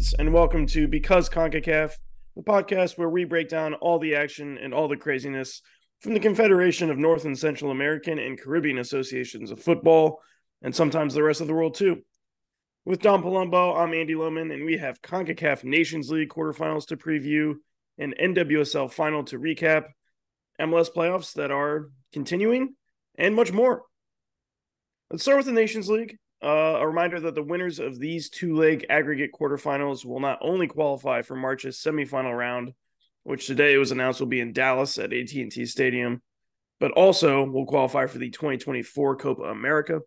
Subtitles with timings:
[0.00, 1.92] Friends, and welcome to Because CONCACAF,
[2.34, 5.60] the podcast where we break down all the action and all the craziness
[6.00, 10.18] from the Confederation of North and Central American and Caribbean Associations of Football,
[10.62, 11.98] and sometimes the rest of the world too.
[12.86, 17.56] With Dom Palumbo, I'm Andy Lohman, and we have CONCACAF Nations League quarterfinals to preview,
[17.98, 19.84] an NWSL final to recap,
[20.58, 22.74] MLS playoffs that are continuing,
[23.16, 23.82] and much more.
[25.10, 26.16] Let's start with the Nations League.
[26.42, 31.20] Uh, a reminder that the winners of these two-leg aggregate quarterfinals will not only qualify
[31.20, 32.72] for March's semifinal round,
[33.24, 36.22] which today it was announced will be in Dallas at AT&T Stadium,
[36.78, 40.00] but also will qualify for the 2024 Copa America.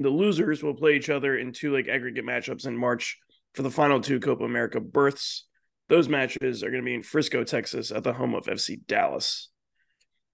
[0.00, 3.18] The losers will play each other in two-leg aggregate matchups in March
[3.54, 5.46] for the final two Copa America berths.
[5.88, 9.48] Those matches are going to be in Frisco, Texas, at the home of FC Dallas.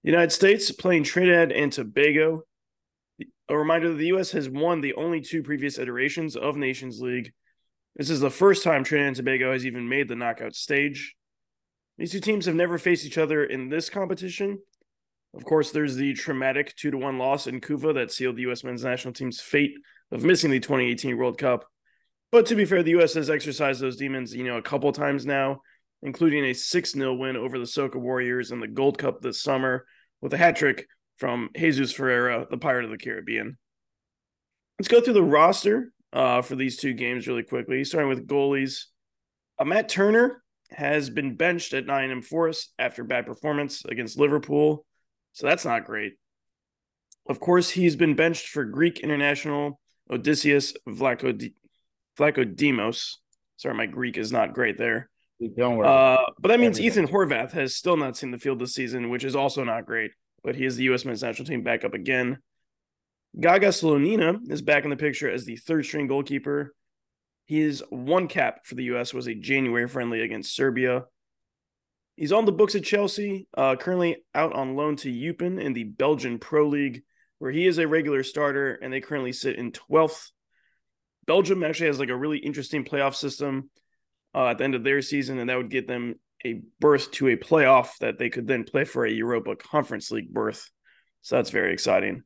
[0.03, 2.45] The United States playing Trinidad and Tobago
[3.51, 4.31] a reminder that the U.S.
[4.31, 7.33] has won the only two previous iterations of Nations League.
[7.97, 11.15] This is the first time Trinidad and Tobago has even made the knockout stage.
[11.97, 14.59] These two teams have never faced each other in this competition.
[15.33, 18.63] Of course, there's the traumatic 2 to 1 loss in Couva that sealed the U.S.
[18.63, 19.73] men's national team's fate
[20.13, 21.65] of missing the 2018 World Cup.
[22.31, 23.15] But to be fair, the U.S.
[23.15, 25.61] has exercised those demons, you know, a couple times now,
[26.03, 29.85] including a 6 0 win over the Soca Warriors in the Gold Cup this summer
[30.21, 30.87] with a hat trick
[31.21, 33.55] from Jesus Ferreira, the Pirate of the Caribbean.
[34.79, 38.85] Let's go through the roster uh, for these two games really quickly, starting with goalies.
[39.59, 44.83] Uh, Matt Turner has been benched at Nottingham Forest after bad performance against Liverpool,
[45.33, 46.13] so that's not great.
[47.29, 51.51] Of course, he's been benched for Greek international Odysseus Vlachodimos.
[53.57, 55.07] Sorry, my Greek is not great there.
[55.55, 55.87] Don't worry.
[55.87, 57.03] Uh, but that means Everything.
[57.03, 60.09] Ethan Horvath has still not seen the field this season, which is also not great
[60.43, 61.05] but he is the U.S.
[61.05, 62.39] men's national team backup again.
[63.39, 66.73] Gaga Slonina is back in the picture as the third string goalkeeper.
[67.45, 69.13] His one cap for the U.S.
[69.13, 71.05] was a January friendly against Serbia.
[72.15, 75.85] He's on the books at Chelsea, uh, currently out on loan to Eupen in the
[75.85, 77.03] Belgian Pro League,
[77.39, 80.29] where he is a regular starter, and they currently sit in 12th.
[81.25, 83.69] Belgium actually has like a really interesting playoff system
[84.35, 86.15] uh, at the end of their season, and that would get them
[86.45, 90.33] a berth to a playoff that they could then play for a Europa Conference League
[90.33, 90.69] berth.
[91.21, 92.23] So that's very exciting.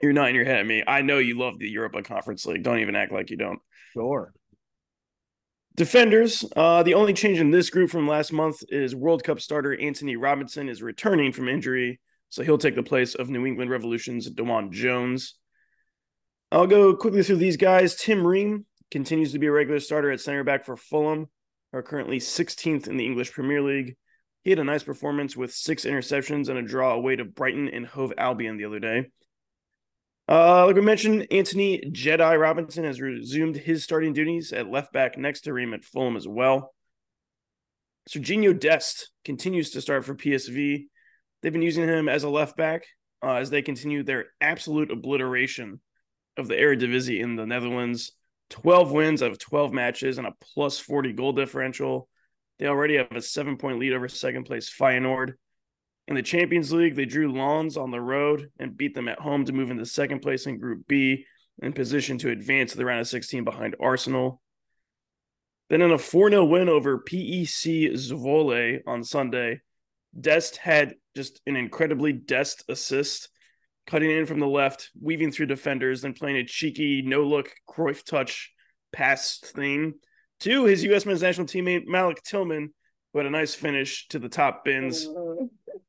[0.00, 0.82] You're not in your head at me.
[0.86, 2.62] I know you love the Europa Conference League.
[2.62, 3.58] Don't even act like you don't.
[3.92, 4.32] Sure.
[5.76, 6.44] Defenders.
[6.54, 10.16] Uh, the only change in this group from last month is World Cup starter Anthony
[10.16, 14.70] Robinson is returning from injury, so he'll take the place of New England Revolution's DeJuan
[14.70, 15.34] Jones.
[16.52, 17.96] I'll go quickly through these guys.
[17.96, 21.28] Tim Ream continues to be a regular starter at center back for Fulham
[21.74, 23.96] are currently 16th in the English Premier League.
[24.44, 27.84] He had a nice performance with six interceptions and a draw away to Brighton and
[27.84, 29.10] Hove Albion the other day.
[30.28, 35.18] Uh, like we mentioned, Anthony Jedi Robinson has resumed his starting duties at left back
[35.18, 36.72] next to Ream at Fulham as well.
[38.08, 40.84] Serginho Dest continues to start for PSV.
[41.42, 42.84] They've been using him as a left back
[43.22, 45.80] uh, as they continue their absolute obliteration
[46.36, 48.12] of the Eredivisie in the Netherlands.
[48.54, 52.08] 12 wins out of 12 matches and a plus 40 goal differential.
[52.60, 55.32] They already have a seven point lead over second place Feyenoord.
[56.06, 59.44] In the Champions League, they drew Lens on the road and beat them at home
[59.44, 61.26] to move into second place in Group B
[61.62, 64.40] in position to advance to the round of 16 behind Arsenal.
[65.68, 69.62] Then in a 4 0 win over PEC Zwolle on Sunday,
[70.18, 73.30] Dest had just an incredibly Dest assist
[73.86, 78.04] cutting in from the left, weaving through defenders, then playing a cheeky no look Cruyff
[78.04, 78.52] touch
[78.92, 79.94] pass thing
[80.40, 81.06] to his U.S.
[81.06, 82.72] men's national teammate Malik Tillman,
[83.12, 85.08] who had a nice finish to the top bins.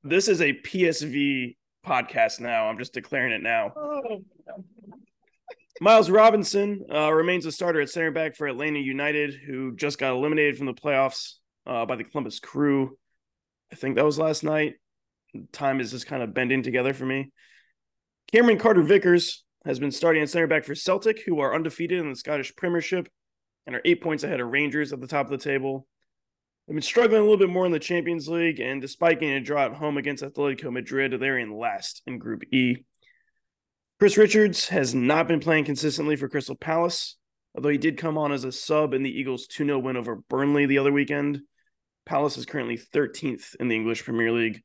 [0.03, 2.67] This is a PSV podcast now.
[2.67, 3.73] I'm just declaring it now.
[5.81, 10.13] Miles Robinson uh, remains a starter at center back for Atlanta United, who just got
[10.13, 11.33] eliminated from the playoffs
[11.67, 12.97] uh, by the Columbus Crew.
[13.71, 14.75] I think that was last night.
[15.51, 17.31] Time is just kind of bending together for me.
[18.31, 22.09] Cameron Carter Vickers has been starting at center back for Celtic, who are undefeated in
[22.09, 23.07] the Scottish Premiership
[23.65, 25.87] and are eight points ahead of Rangers at the top of the table.
[26.67, 29.39] They've been struggling a little bit more in the Champions League, and despite getting a
[29.39, 32.77] draw at home against Atletico Madrid, they're in last in Group E.
[33.99, 37.17] Chris Richards has not been playing consistently for Crystal Palace,
[37.55, 40.17] although he did come on as a sub in the Eagles' 2 0 win over
[40.29, 41.41] Burnley the other weekend.
[42.05, 44.61] Palace is currently 13th in the English Premier League.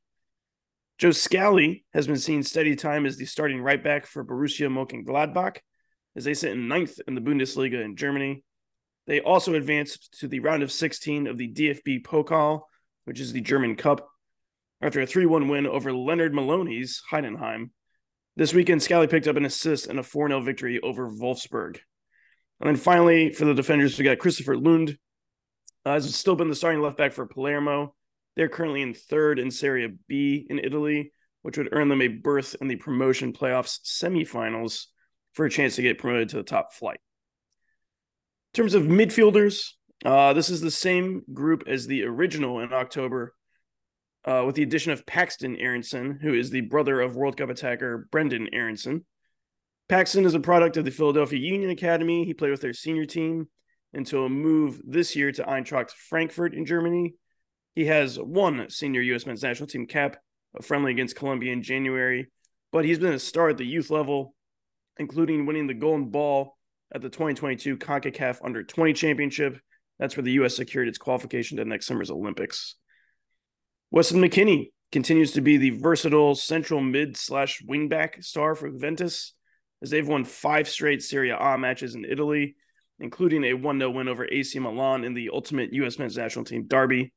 [1.01, 5.57] Joe Scally has been seeing steady time as the starting right back for Borussia Mönchengladbach,
[6.15, 8.43] as they sit in ninth in the Bundesliga in Germany.
[9.07, 12.61] They also advanced to the round of 16 of the DFB Pokal,
[13.05, 14.07] which is the German Cup,
[14.79, 17.71] after a 3 1 win over Lennard Maloney's Heidenheim.
[18.35, 21.79] This weekend, Scally picked up an assist in a 4 0 victory over Wolfsburg.
[22.59, 24.99] And then finally, for the defenders, we got Kristoffer Lund.
[25.83, 27.95] Uh, has still been the starting left back for Palermo.
[28.35, 31.11] They're currently in third in Serie B in Italy,
[31.41, 34.85] which would earn them a berth in the promotion playoffs semifinals
[35.33, 36.99] for a chance to get promoted to the top flight.
[38.53, 39.69] In terms of midfielders,
[40.05, 43.33] uh, this is the same group as the original in October,
[44.25, 48.07] uh, with the addition of Paxten Aaronson, who is the brother of World Cup attacker
[48.11, 49.05] Brenden Aaronson.
[49.89, 52.23] Paxton is a product of the Philadelphia Union Academy.
[52.25, 53.47] He played with their senior team
[53.93, 57.15] until a move this year to Eintracht Frankfurt in Germany.
[57.75, 59.25] He has one senior U.S.
[59.25, 60.17] men's national team cap,
[60.57, 62.29] a friendly against Colombia in January,
[62.71, 64.33] but he's been a star at the youth level,
[64.97, 66.57] including winning the Golden Ball
[66.93, 69.57] at the 2022 CONCACAF Under 20 Championship.
[69.99, 70.55] That's where the U.S.
[70.55, 72.75] secured its qualification to next summer's Olympics.
[73.91, 79.33] Weston McKennie continues to be the versatile central mid slash wingback star for Juventus,
[79.81, 82.55] as they've won five straight Serie A matches in Italy,
[82.99, 85.97] including a 1 0 win over AC Milan in the ultimate U.S.
[85.99, 87.13] men's national team derby.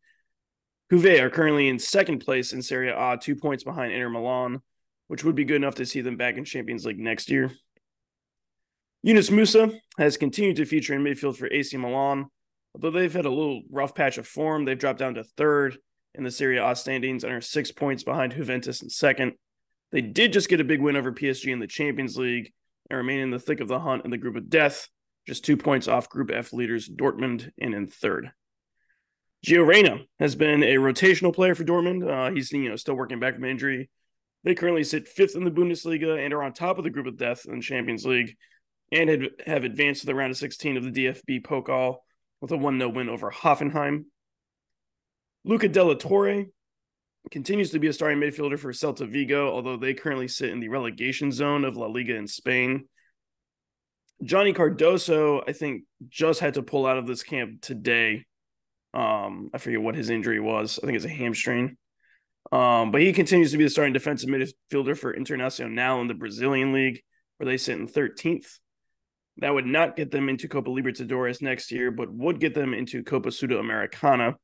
[0.91, 4.61] Juve are currently in second place in Serie A, two points behind Inter Milan,
[5.09, 7.51] which would be good enough to see them back in Champions League next year.
[9.03, 12.27] Yunus Musah has continued to feature in midfield for AC Milan,
[12.75, 14.65] although they've had a little rough patch of form.
[14.65, 15.77] They've dropped down to third
[16.15, 19.33] in the Serie A standings and are six points behind Juventus in second.
[19.91, 22.53] They did just get a big win over PSG in the Champions League
[22.91, 24.89] and remain in the thick of the hunt in the group of death,
[25.27, 28.33] just two points off Group F leaders Dortmund and in third.
[29.45, 32.09] Gio Reyna has been a rotational player for Dortmund.
[32.09, 33.91] Uh, he's you know still working back from injury.
[34.43, 37.19] They currently sit fifth in the Bundesliga and are on top of the group of
[37.19, 38.37] death in the Champions League,
[38.91, 41.97] and have, have advanced to the round of 16 of the DFB Pokal
[42.41, 44.05] with a 1 0 win over Hoffenheim.
[45.45, 46.47] Luca de la Torre
[47.31, 50.69] continues to be a starting midfielder for Celta Vigo, although they currently sit in the
[50.69, 52.89] relegation zone of La Liga in Spain.
[54.23, 58.25] Johnny Cardoso, I think, just had to pull out of this camp today.
[58.95, 60.79] Um, I forget what his injury was.
[60.83, 61.77] I think it's a hamstring.
[62.53, 66.73] Um, but he continues to be the starting defensive midfielder for Internacional in the Brazilian
[66.73, 67.03] league,
[67.39, 68.47] where they sit in 13th.
[69.39, 73.03] That would not get them into Copa Libertadores next year, but would get them into
[73.03, 74.37] Copa Sudamericana,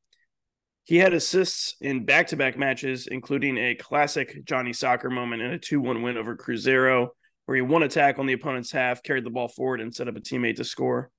[0.85, 5.53] he had assists in back to back matches, including a classic Johnny Soccer moment in
[5.53, 7.09] a 2 1 win over Cruzeiro,
[7.47, 10.17] where he won attack on the opponent's half, carried the ball forward, and set up
[10.17, 11.11] a teammate to score.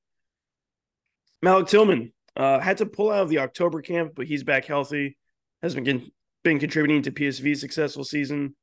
[1.41, 5.17] Malik Tillman uh, had to pull out of the October camp, but he's back healthy,
[5.61, 6.11] has been,
[6.43, 8.55] been contributing to PSV's successful season.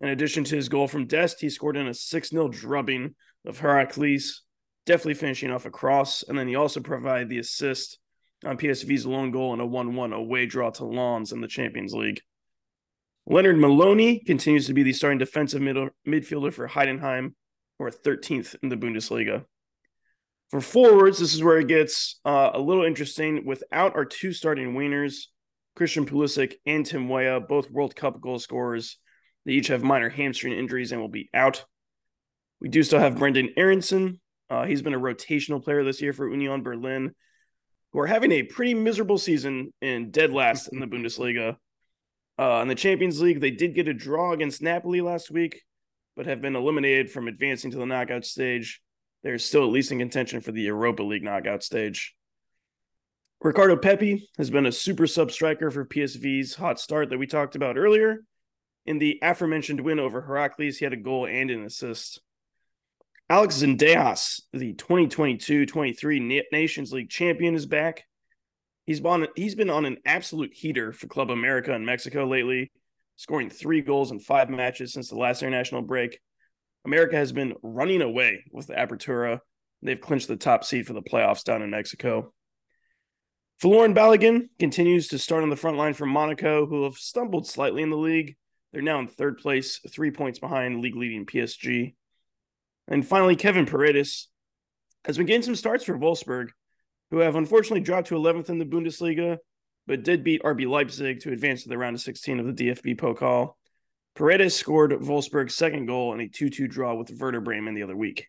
[0.00, 3.14] In addition to his goal from Dest, he scored in a 6 0 drubbing
[3.46, 4.42] of Heracles,
[4.84, 6.22] definitely finishing off a cross.
[6.26, 7.98] And then he also provided the assist
[8.44, 11.94] on PSV's lone goal in a 1 1 away draw to Lens in the Champions
[11.94, 12.20] League.
[13.28, 17.34] Lennard Maloney continues to be the starting defensive mid- midfielder for Heidenheim,
[17.78, 19.44] who are 13th in the Bundesliga.
[20.50, 23.44] For forwards, this is where it gets uh, a little interesting.
[23.44, 25.24] Without our two starting wieners,
[25.74, 28.98] Christian Pulisic and Tim Weah, both World Cup goal scorers,
[29.44, 31.64] they each have minor hamstring injuries and will be out.
[32.60, 34.20] We do still have Brenden Aaronson.
[34.48, 37.12] Uh, he's been a rotational player this year for Union Berlin
[37.92, 41.56] who are having a pretty miserable season in dead last in the Bundesliga.
[42.38, 45.62] Uh, in the Champions League, they did get a draw against Napoli last week,
[46.14, 48.82] but have been eliminated from advancing to the knockout stage.
[49.26, 52.14] They're still at least in contention for the Europa League knockout stage.
[53.40, 57.56] Ricardo Pepi has been a super sub striker for PSV's hot start that we talked
[57.56, 58.22] about earlier.
[58.84, 62.20] In the aforementioned win over Heracles, he had a goal and an assist.
[63.28, 68.04] Alex Zendejas, the 2022-23 Nations League champion, is back.
[68.84, 72.70] He's been he's been on an absolute heater for Club America in Mexico lately,
[73.16, 76.20] scoring three goals in five matches since the last international break.
[76.86, 79.40] America has been running away with the Apertura.
[79.82, 82.32] They've clinched the top seed for the playoffs down in Mexico.
[83.62, 87.82] Folarin Balogun continues to start on the front line for Monaco, who have stumbled slightly
[87.82, 88.36] in the league.
[88.72, 91.94] They're now in third place, three points behind league leading PSG.
[92.86, 94.28] And finally, Kevin Paredes
[95.04, 96.48] has been getting some starts for Wolfsburg,
[97.10, 99.38] who have unfortunately dropped to 11th in the Bundesliga,
[99.86, 102.96] but did beat RB Leipzig to advance to the round of 16 of the DFB
[102.96, 103.54] Pokal.
[104.16, 107.96] Paredes scored Wolfsburg's second goal in a 2 2 draw with Werder Bremen the other
[107.96, 108.28] week.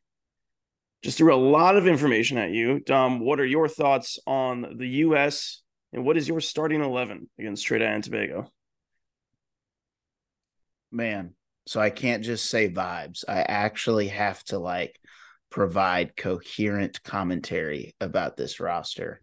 [1.02, 2.82] Just threw a lot of information at you.
[2.82, 5.62] Dom, what are your thoughts on the U.S.
[5.94, 8.52] and what is your starting 11 against Trinidad and Tobago?
[10.92, 11.36] Man,
[11.68, 13.24] so I can't just say vibes.
[13.28, 15.00] I actually have to like
[15.50, 19.22] provide coherent commentary about this roster.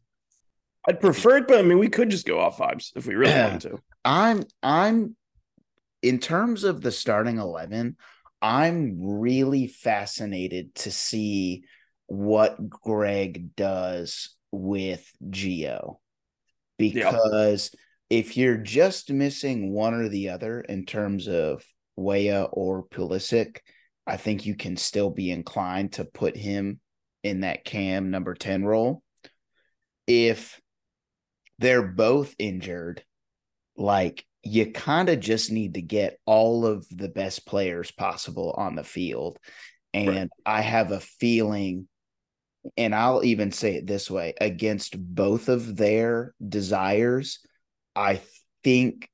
[0.86, 3.32] I'd prefer it, but I mean, we could just go off vibes if we really
[3.32, 3.78] wanted to.
[4.04, 5.16] I'm, I'm,
[6.04, 7.96] in terms of the starting 11,
[8.42, 11.64] I'm really fascinated to see
[12.06, 15.96] what Greg does with Gio
[16.76, 18.18] Because yeah.
[18.18, 21.64] if you're just missing one or the other in terms of
[21.96, 23.60] Weah or Pulisic,
[24.06, 26.80] I think you can still be inclined to put him
[27.22, 29.02] in that cam number 10 role.
[30.06, 30.60] If
[31.58, 33.02] they're both injured,
[33.74, 38.74] like you kind of just need to get all of the best players possible on
[38.74, 39.38] the field.
[39.92, 40.30] And right.
[40.44, 41.88] I have a feeling,
[42.76, 47.40] and I'll even say it this way against both of their desires,
[47.94, 48.20] I
[48.62, 49.08] think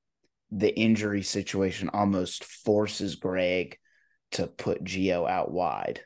[0.51, 3.79] the injury situation almost forces Greg
[4.33, 6.01] to put Gio out wide.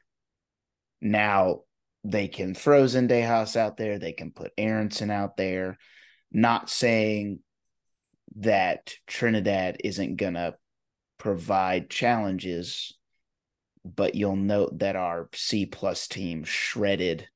[1.00, 1.60] Now
[2.02, 5.78] they can throw Zendejas out there, they can put Aaronson out there.
[6.32, 7.38] Not saying
[8.36, 10.54] that Trinidad isn't gonna
[11.18, 12.96] provide challenges,
[13.84, 17.28] but you'll note that our C plus team shredded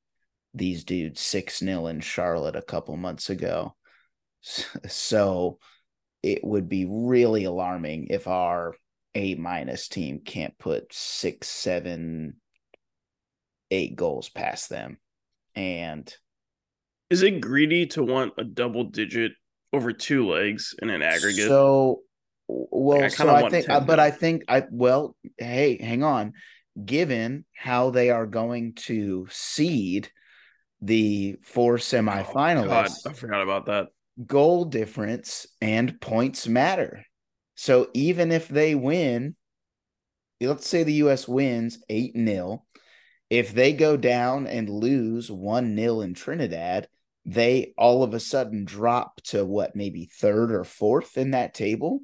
[0.54, 3.74] these dudes 6 0 in Charlotte a couple months ago.
[4.88, 5.58] So
[6.22, 8.74] it would be really alarming if our
[9.14, 12.36] A minus team can't put six, seven,
[13.70, 14.98] eight goals past them.
[15.54, 16.12] And
[17.10, 19.32] is it greedy to want a double digit
[19.72, 21.48] over two legs in an aggregate?
[21.48, 22.00] So,
[22.46, 26.02] well, like I so I think, 10, uh, but I think I, well, hey, hang
[26.02, 26.32] on.
[26.82, 30.10] Given how they are going to seed
[30.80, 33.88] the four oh, semifinalists, oh, I forgot about that
[34.26, 37.04] goal difference and points matter.
[37.54, 39.34] So even if they win,
[40.40, 42.64] let's say the US wins 8 0,
[43.30, 46.88] if they go down and lose 1 0 in Trinidad,
[47.28, 52.00] they all of a sudden drop to what, maybe third or fourth in that table.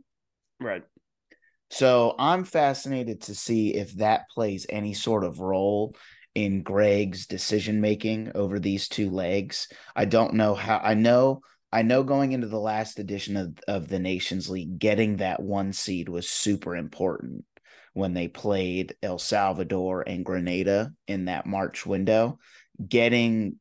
[0.60, 0.82] Right.
[1.70, 5.96] So I'm fascinated to see if that plays any sort of role
[6.34, 9.68] in Greg's decision making over these two legs.
[9.96, 11.40] I don't know how I know
[11.72, 15.72] I know going into the last edition of, of the Nations League, getting that one
[15.72, 17.46] seed was super important
[17.94, 22.38] when they played El Salvador and Grenada in that March window.
[22.86, 23.56] Getting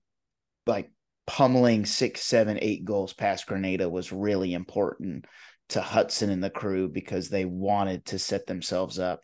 [0.67, 0.91] like
[1.25, 5.25] pummeling six, seven, eight goals past Grenada was really important
[5.69, 9.21] to Hudson and the crew because they wanted to set themselves up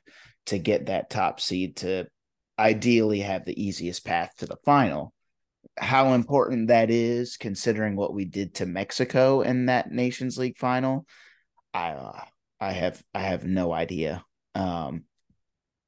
[0.47, 2.05] to get that top seed to
[2.57, 5.13] ideally have the easiest path to the final
[5.79, 11.05] how important that is considering what we did to Mexico in that Nations League final,
[11.73, 12.21] I uh,
[12.59, 14.23] I have I have no idea.
[14.55, 15.03] Um,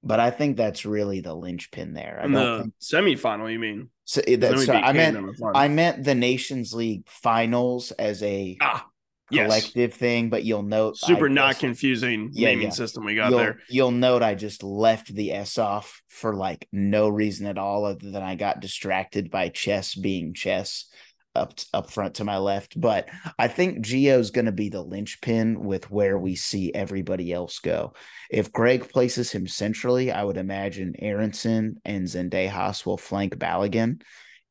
[0.04, 2.20] but I think that's really the linchpin there.
[2.22, 2.74] I in the think...
[2.82, 3.90] semifinal, you mean?
[4.06, 8.86] So that's sorry, I meant I meant the Nations League finals as a ah,
[9.32, 9.98] collective yes.
[9.98, 12.74] thing, but you'll note super not confusing yeah, naming yeah.
[12.74, 13.60] system we got you'll, there.
[13.70, 18.12] You'll note I just left the S off for like no reason at all, other
[18.12, 20.88] than I got distracted by chess being chess
[21.36, 22.80] up up front to my left.
[22.80, 27.60] But I think Gio's going to be the linchpin with where we see everybody else
[27.60, 27.94] go.
[28.30, 34.02] If Greg places him centrally, I would imagine Aaronson and Zendejas will flank Balogun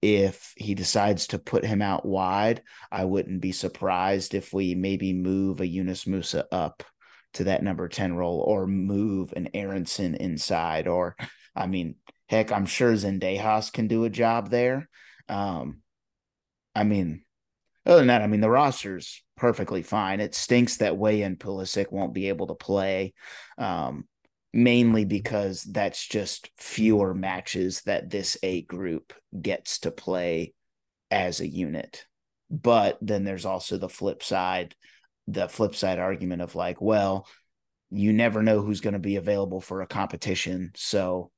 [0.03, 5.13] if he decides to put him out wide, I wouldn't be surprised if we maybe
[5.13, 6.83] move a Yunus Musah up
[7.35, 10.89] to that number 10 role or move an Aaronson inside.
[10.89, 11.17] Or,
[11.55, 11.97] I mean,
[12.29, 14.89] heck, I'm sure Zendejas can do a job there.
[15.29, 15.83] Um,
[16.75, 17.25] I mean,
[17.87, 20.21] other than that, I mean, the roster's perfectly fine.
[20.21, 23.15] It stinks that Weah and Pulisic won't be able to play.
[23.59, 24.07] Um,
[24.53, 30.55] mainly because that's just fewer matches that this A group gets to play
[31.11, 32.05] as a unit.
[32.51, 34.75] But then there's also the flip side,
[35.29, 37.29] the flip side argument of like, well,
[37.91, 40.73] you never know who's going to be available for a competition.
[40.75, 41.31] So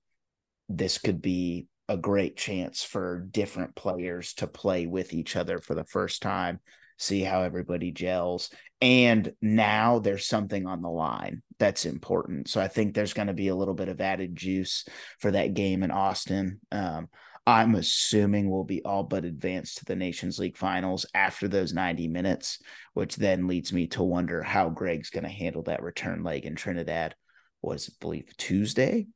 [0.68, 5.74] this could be a great chance for different players to play with each other for
[5.74, 6.60] the first time
[7.02, 8.50] see how everybody gels.
[8.80, 12.48] And now there's something on the line that's important.
[12.48, 14.84] So I think there's going to be a little bit of added juice
[15.18, 16.60] for that game in Austin.
[16.70, 17.08] Um,
[17.44, 22.06] I'm assuming we'll be all but advanced to the Nations League finals after those 90
[22.06, 22.60] minutes,
[22.94, 26.54] which then leads me to wonder how Greg's going to handle that return leg in
[26.54, 27.16] Trinidad.
[27.60, 29.06] Was I believe Tuesday?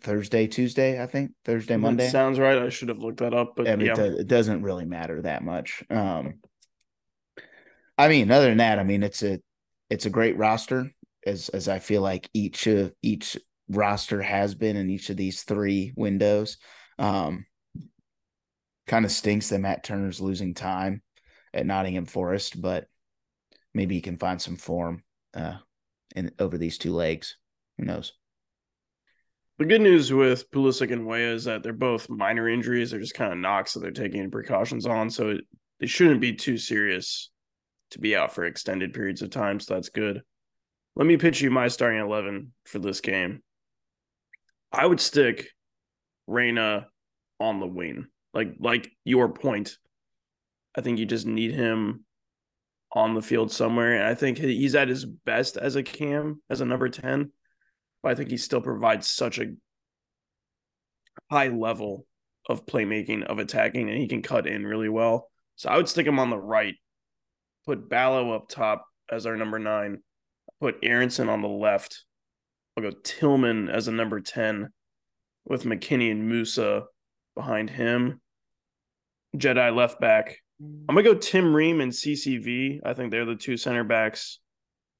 [0.00, 2.04] Thursday, Tuesday, I think Thursday, Monday.
[2.04, 2.58] That sounds right.
[2.58, 4.00] I should have looked that up, but I mean, yeah.
[4.00, 5.82] it, doesn't really matter that much.
[5.90, 6.34] Um,
[7.98, 9.40] I mean, other than that, I mean, it's a
[9.90, 10.90] it's a great roster
[11.26, 13.36] as as I feel like each of each
[13.68, 16.58] roster has been in each of these three windows.
[16.98, 17.46] Um,
[18.86, 21.02] kind of stinks that Matt Turner's losing time
[21.52, 22.86] at Nottingham Forest, but
[23.72, 25.02] maybe he can find some form
[25.34, 25.56] uh,
[26.14, 27.36] in over these two legs.
[27.78, 28.12] Who knows?
[29.58, 32.90] The good news with Pulisic and Weah is that they're both minor injuries.
[32.90, 35.10] They're just kind of knocks that they're taking precautions on.
[35.10, 35.42] So it,
[35.78, 37.30] they shouldn't be too serious
[37.90, 39.60] to be out for extended periods of time.
[39.60, 40.22] So that's good.
[40.96, 43.42] Let me pitch you my starting 11 for this game.
[44.72, 45.48] I would stick
[46.26, 46.88] Reyna
[47.38, 48.06] on the wing.
[48.32, 49.76] Like like your point.
[50.76, 52.04] I think you just need him
[52.90, 53.94] on the field somewhere.
[53.94, 57.30] And I think he's at his best as a cam, as a number 10.
[58.04, 59.54] But I think he still provides such a
[61.30, 62.06] high level
[62.50, 65.30] of playmaking, of attacking, and he can cut in really well.
[65.56, 66.74] So I would stick him on the right,
[67.64, 70.02] put Ballo up top as our number nine,
[70.60, 72.04] put Aaronson on the left.
[72.76, 74.68] I'll go Tillman as a number 10
[75.46, 76.84] with McKennie and Musah
[77.34, 78.20] behind him.
[79.34, 80.36] Jedi left back.
[80.60, 82.80] I'm gonna go Tim Ream and CCV.
[82.84, 84.40] I think they're the two center backs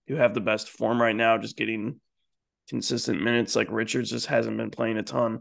[0.09, 2.01] who have the best form right now, just getting
[2.69, 3.57] consistent minutes.
[3.57, 5.41] Like Richards just hasn't been playing a ton.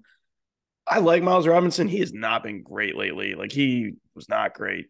[0.88, 1.88] I like Miles Robinson.
[1.88, 3.36] He has not been great lately.
[3.36, 4.88] Like he was not great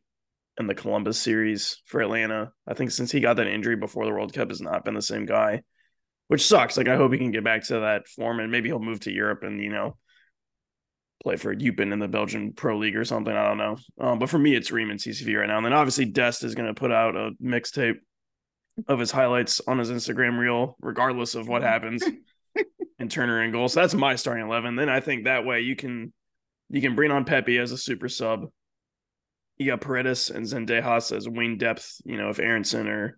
[0.60, 2.52] in the Columbus series for Atlanta.
[2.68, 5.02] I think since he got that injury before the World Cup has not been the
[5.02, 5.62] same guy,
[6.28, 6.78] which sucks.
[6.78, 9.12] Like I hope he can get back to that form and maybe he'll move to
[9.12, 9.98] Europe and you know
[11.24, 13.34] play for Eupen in the Belgian Pro League or something.
[13.36, 13.78] I don't know.
[14.00, 15.58] Um, but for me, it's Ream and CCV right now.
[15.58, 17.96] And then obviously Dest is going to put out a mixtape
[18.88, 21.68] of his highlights on his Instagram reel, regardless of what mm.
[21.68, 22.04] happens
[23.00, 23.70] in Turner and goal.
[23.70, 24.76] So that's my starting eleven.
[24.76, 26.14] Then I think that way you can
[26.70, 28.48] you can bring on Pepi as a super sub.
[29.58, 31.98] You got Paredes and Zendejas as wing depth.
[32.06, 33.18] You know, if Aaronson or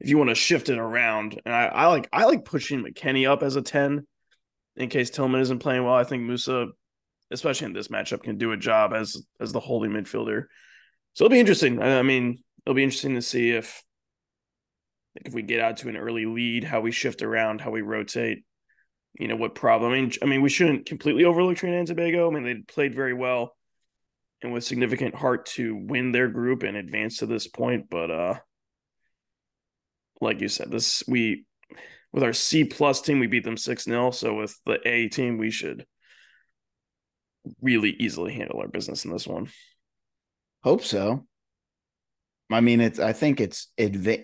[0.00, 3.30] if you want to shift it around, and I, I like I like pushing McKennie
[3.30, 4.06] up as a ten
[4.76, 5.94] in case Tillman isn't playing well.
[5.94, 6.68] I think Musah,
[7.30, 10.44] especially in this matchup, can do a job as as the holding midfielder.
[11.14, 11.82] So it'll be interesting.
[11.82, 13.82] I mean, it'll be interesting to see if
[15.14, 18.44] if we get out to an early lead, how we shift around, how we rotate.
[19.18, 19.92] You know what problem?
[19.92, 22.30] I mean, I mean, we shouldn't completely overlook Trinidad and Tobago.
[22.30, 23.56] I mean, they played very well
[24.42, 27.90] and with significant heart to win their group and advance to this point.
[27.90, 28.34] But uh,
[30.20, 31.44] like you said, this we
[32.12, 35.38] with our C plus team, we beat them six 0 So with the A team,
[35.38, 35.86] we should
[37.60, 39.48] really easily handle our business in this one.
[40.62, 41.26] Hope so.
[42.50, 42.98] I mean, it's.
[42.98, 43.68] I think it's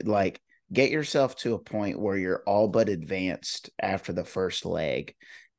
[0.05, 0.40] like
[0.73, 5.15] get yourself to a point where you're all but advanced after the first leg,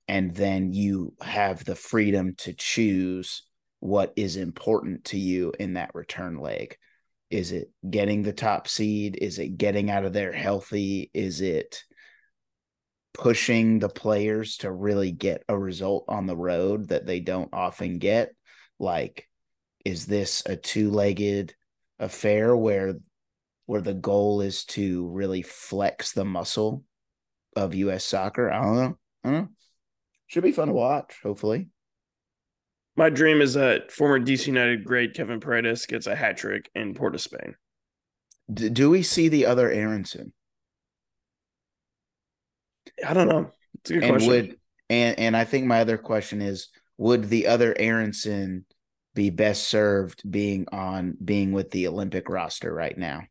[0.07, 3.43] and then you have the freedom to choose
[3.79, 6.77] what is important to you in that return leg.
[7.29, 9.17] Is it getting the top seed?
[9.21, 11.11] Is it getting out of there healthy?
[11.13, 11.83] Is it
[13.17, 17.97] pushing the players to really get a result on the road that they don't often
[17.97, 18.33] get.
[18.79, 19.27] Like,
[19.83, 21.55] is this a two-legged
[21.99, 22.93] affair where
[23.67, 26.83] where the goal is to really flex the muscle
[27.55, 28.51] of US soccer?
[28.51, 28.97] I don't know.
[29.23, 29.47] I don't know.
[30.25, 31.69] Should be fun to watch, hopefully.
[32.95, 36.95] My dream is that former DC United great Kevin Paredes gets a hat trick in
[36.95, 37.55] Port of Spain.
[38.51, 40.33] D- do we see the other Aaronson?
[43.05, 43.51] I don't know.
[43.75, 44.29] It's a good and question.
[44.29, 48.65] Would, and and I think my other question is: Would the other Aaronson
[49.13, 53.21] be best served being on being with the Olympic roster right now?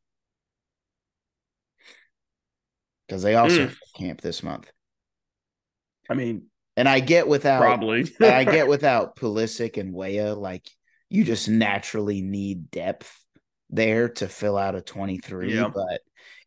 [3.06, 3.76] Because they also mm.
[3.96, 4.70] camp this month.
[6.08, 10.68] I mean, and I get without probably I get without Pulisic and Weah, like
[11.08, 13.12] you just naturally need depth
[13.70, 15.54] there to fill out a 23.
[15.54, 15.68] Yeah.
[15.72, 16.00] But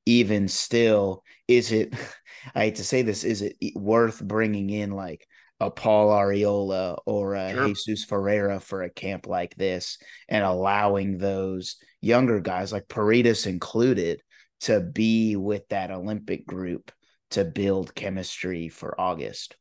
[0.06, 1.94] even still, is it,
[2.56, 5.26] I hate to say this, is it worth bringing in like
[5.60, 7.68] a Paul Arriola or a sure.
[7.68, 9.98] Jesus Ferreira for a camp like this
[10.30, 14.22] and allowing those younger guys, like Paredes included,
[14.62, 16.92] to be with that Olympic group
[17.32, 19.56] to build chemistry for August?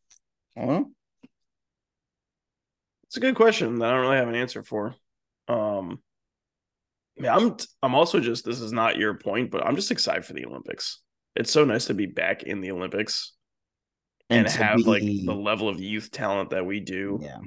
[0.56, 0.90] Well,
[3.04, 4.94] it's a good question that I don't really have an answer for.
[5.48, 6.00] Um,
[7.20, 10.32] mean, I'm I'm also just this is not your point, but I'm just excited for
[10.32, 11.00] the Olympics.
[11.34, 13.32] It's so nice to be back in the Olympics
[14.30, 14.82] and, and have be...
[14.84, 17.18] like the level of youth talent that we do.
[17.20, 17.38] Yeah.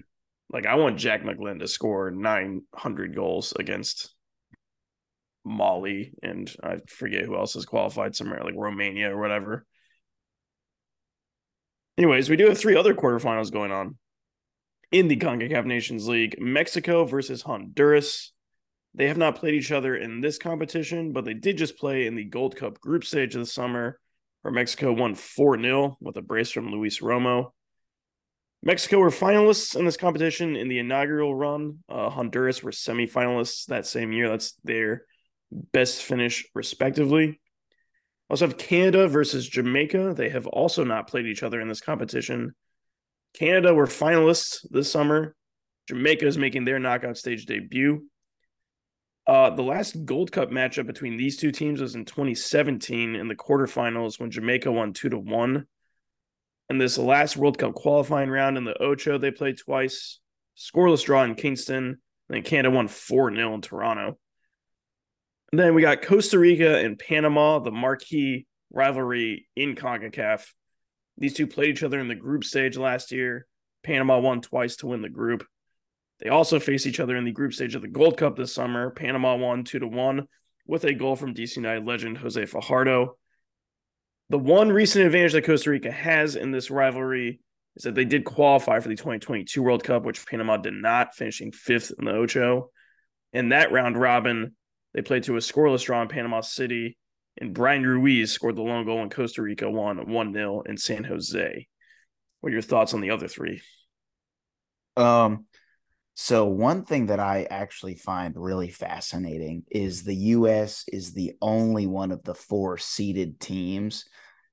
[0.51, 4.13] Like I want Jack McGlynn to score 900 goals against
[5.43, 9.65] Mali and I forget who else has qualified somewhere like Romania or whatever.
[11.97, 13.97] Anyways, we do have three other quarterfinals going on
[14.91, 16.35] in the CONCACAF Nations League.
[16.39, 18.33] Mexico versus Honduras.
[18.93, 22.15] They have not played each other in this competition, but they did just play in
[22.15, 23.99] the Gold Cup group stage of the summer,
[24.41, 27.51] where Mexico won 4 0 with a brace from Luis Romo.
[28.63, 31.79] Mexico were finalists in this competition in the inaugural run.
[31.89, 34.29] Uh, Honduras were semifinalists that same year.
[34.29, 35.05] That's their
[35.51, 37.39] best finish, respectively.
[38.29, 40.13] Also have Canada versus Jamaica.
[40.15, 42.55] They have also not played each other in this competition
[43.33, 45.35] Canada were finalists this summer.
[45.87, 48.07] Jamaica is making their knockout stage debut.
[49.27, 53.35] Uh, the last Gold Cup matchup between these two teams was in 2017 in the
[53.35, 55.65] quarterfinals when Jamaica won two to one.
[56.69, 60.19] And this last World Cup qualifying round in the Ocho, they played twice.
[60.57, 61.85] Scoreless draw in Kingston.
[61.85, 61.97] And
[62.29, 64.17] then Canada won 4 0 in Toronto.
[65.51, 70.45] Then we got Costa Rica and Panama, the marquee rivalry in CONCACAF.
[71.17, 73.45] These two played each other in the group stage last year.
[73.83, 75.45] Panama won twice to win the group.
[76.19, 78.91] They also face each other in the group stage of the Gold Cup this summer.
[78.91, 80.27] Panama won two to one
[80.65, 83.17] with a goal from DC United legend Jose Fajardo.
[84.29, 87.41] The one recent advantage that Costa Rica has in this rivalry
[87.75, 91.51] is that they did qualify for the 2022 World Cup, which Panama did not, finishing
[91.51, 92.69] fifth in the Ocho.
[93.33, 94.55] In that round robin,
[94.93, 96.97] they played to a scoreless draw in Panama City,
[97.37, 101.03] and Bryan Ruiz scored the lone goal, and Costa Rica won 1 0 in San
[101.03, 101.67] Jose.
[102.41, 103.61] What are your thoughts on the other three?
[104.97, 105.45] Um,
[106.13, 111.87] so one thing that I actually find really fascinating is the US is the only
[111.87, 114.05] one of the four seeded teams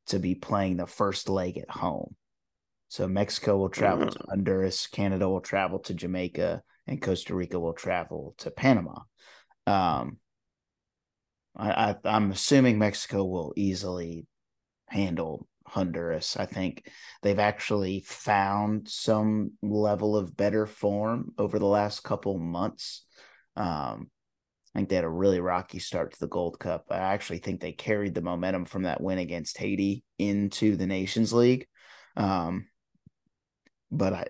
[0.07, 2.15] to be playing the first leg at home.
[2.89, 4.13] So Mexico will travel mm.
[4.13, 9.01] to Honduras, Canada will travel to Jamaica, and Costa Rica will travel to Panama.
[9.67, 10.19] Um,
[11.59, 14.27] I, I am assuming Mexico will easily
[14.87, 16.37] handle Honduras.
[16.37, 16.91] I think
[17.23, 23.05] they've actually found some level of better form over the last couple months.
[23.57, 24.11] Um,
[24.75, 26.87] I think they had a really rocky start to the Gold Cup.
[26.91, 31.33] I actually think they carried the momentum from that win against Haiti into the Nations
[31.33, 31.67] League.
[32.17, 32.67] Um,
[33.91, 34.27] but I,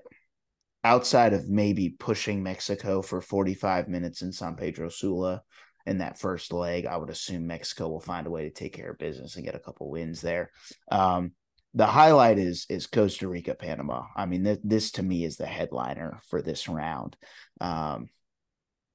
[0.84, 5.42] outside of maybe pushing Mexico for 45 minutes in San Pedro Sula,
[5.88, 6.86] in that first leg.
[6.86, 9.54] I would assume Mexico will find a way to take care of business and get
[9.54, 10.50] a couple wins there.
[10.90, 11.32] Um,
[11.74, 14.04] the highlight is is Costa Rica Panama.
[14.16, 17.16] I mean, th- this to me is the headliner for this round.
[17.60, 18.08] Um,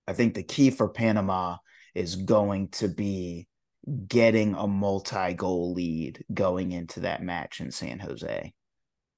[0.08, 1.58] I think the key for Panama
[1.96, 3.48] is going to be
[4.08, 8.54] getting a multi goal lead going into that match in San Jose.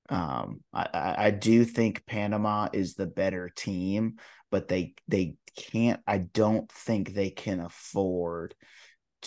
[0.10, 4.18] Um, I, I do think Panama is the better team,
[4.56, 6.00] but they they can't.
[6.08, 8.56] I don't think they can afford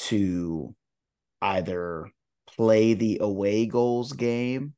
[0.06, 0.74] to
[1.42, 2.08] either
[2.56, 4.72] play the away goals game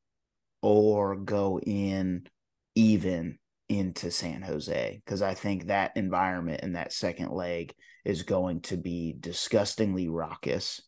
[0.61, 2.27] or go in
[2.75, 8.59] even into San Jose because I think that environment in that second leg is going
[8.63, 10.81] to be disgustingly raucous.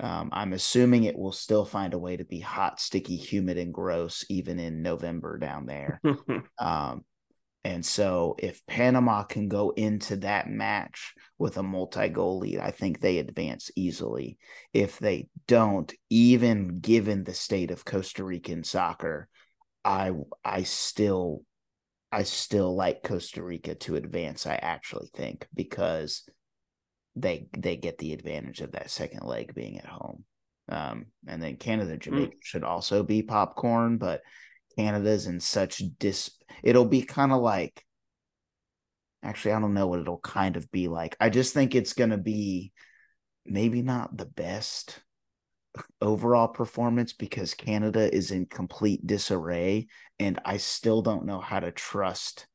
[0.00, 3.72] Um, I'm assuming it will still find a way to be hot, sticky, humid, and
[3.72, 6.00] gross even in November down there.
[6.58, 7.04] um,
[7.64, 12.70] and so, if Panama can go into that match with a multi goal lead, I
[12.70, 14.36] think they advance easily.
[14.74, 19.28] If they don't, even given the state of Costa Rican soccer,
[19.82, 20.12] I
[20.44, 21.42] I still
[22.12, 24.46] I still like Costa Rica to advance.
[24.46, 26.28] I actually think because
[27.16, 30.24] they they get the advantage of that second leg being at home.
[30.68, 32.44] Um, and then Canada Jamaica mm.
[32.44, 34.20] should also be popcorn, but
[34.76, 36.30] Canada's in such dis
[36.62, 37.84] it'll be kind of like
[39.22, 41.16] actually I don't know what it'll kind of be like.
[41.20, 42.72] I just think it's gonna be
[43.46, 45.00] maybe not the best
[46.00, 51.72] overall performance because Canada is in complete disarray and I still don't know how to
[51.72, 52.46] trust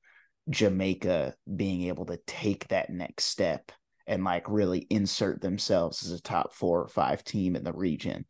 [0.49, 3.71] Jamaica being able to take that next step
[4.08, 8.25] and like really insert themselves as a top 4 or 5 team in the region.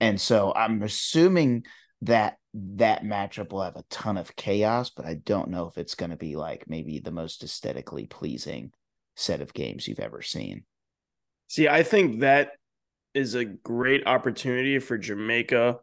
[0.00, 1.64] And so I'm assuming
[2.02, 5.94] that that matchup will have a ton of chaos, but I don't know if it's
[5.94, 8.72] going to be like maybe the most aesthetically pleasing
[9.16, 10.64] set of games you've ever seen.
[11.48, 12.52] See, I think that
[13.14, 15.80] is a great opportunity for Jamaica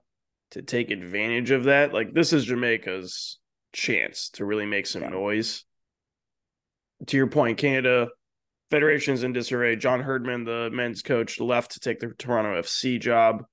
[0.52, 1.94] to take advantage of that.
[1.94, 3.40] Like this is Jamaica's
[3.74, 5.10] chance to really make some yeah.
[5.10, 5.64] noise.
[7.06, 8.08] To your point, Canada
[8.72, 9.76] Federation's in disarray.
[9.76, 13.44] John Herdman, the men's coach, left to take the Toronto FC job.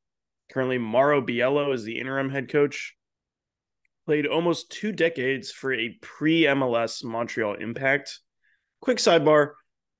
[0.52, 2.94] Currently, Mauro Biello is the interim head coach.
[4.07, 8.20] Played almost two decades for a pre MLS Montreal Impact.
[8.80, 9.52] Quick sidebar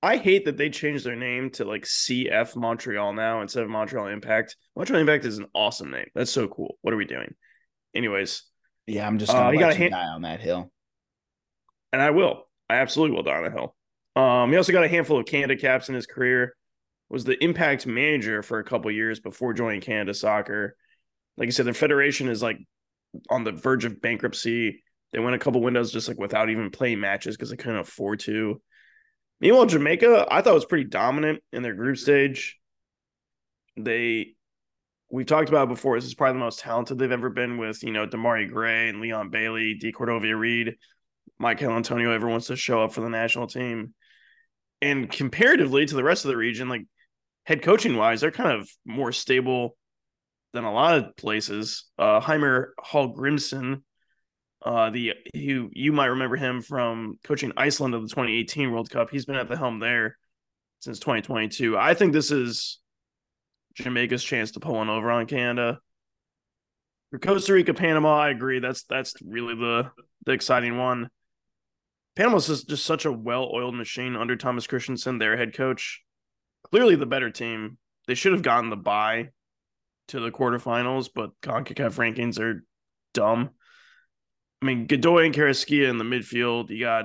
[0.05, 4.09] I hate that they changed their name to like CF Montreal now instead of Montreal
[4.09, 4.55] Impact.
[4.77, 6.09] Montreal Impact is an awesome name.
[6.15, 6.77] That's so cool.
[6.83, 7.35] What are we doing?
[7.95, 8.43] Anyways.
[8.87, 10.71] Yeah, I'm just gonna uh, let you hand- die on that hill.
[11.91, 12.47] And I will.
[12.69, 13.75] I absolutely will die on the hill.
[14.15, 16.55] Um, he also got a handful of Canada caps in his career
[17.09, 20.77] was the impact manager for a couple years before joining Canada Soccer.
[21.37, 22.59] Like I said, the federation is like
[23.31, 24.83] on the verge of bankruptcy.
[25.13, 28.21] They went a couple windows just like without even playing matches because they couldn't afford
[28.21, 28.61] to.
[29.41, 32.59] Meanwhile, Jamaica, I thought was pretty dominant in their group stage.
[33.77, 34.35] They
[35.11, 35.97] we've talked about before.
[35.97, 39.01] This is probably the most talented they've ever been with, you know, Demarai Gray and
[39.01, 39.93] Leon Bailey, D.
[39.93, 40.77] Cordova Reed,
[41.39, 43.95] Michail Antonio ever wants to show up for the national team.
[44.83, 46.83] And comparatively to the rest of the region, like
[47.45, 49.77] head coaching wise, they're kind of more stable
[50.53, 51.85] than a lot of places.
[51.99, 53.83] Uh Heimer Hall Grimson,
[54.65, 59.11] uh the you you might remember him from coaching Iceland of the 2018 World Cup.
[59.11, 60.17] He's been at the helm there
[60.81, 61.77] since 2022.
[61.79, 62.79] I think this is
[63.75, 65.81] Jamaica's chance to pull one over on Canada.
[67.11, 68.59] For Costa Rica, Panama, I agree.
[68.59, 69.91] That's that's really the
[70.27, 71.09] the exciting one.
[72.17, 76.04] Panama's just, just such a well-oiled machine under Thomas Christiansen, their head coach.
[76.75, 77.79] Clearly the better team.
[78.09, 79.29] They should have gotten the bye
[80.09, 82.65] to the quarterfinals, but CONCACAF rankings are
[83.13, 83.51] dumb.
[84.61, 86.71] I mean, Godoy and Carrasquilla in the midfield.
[86.71, 87.05] You got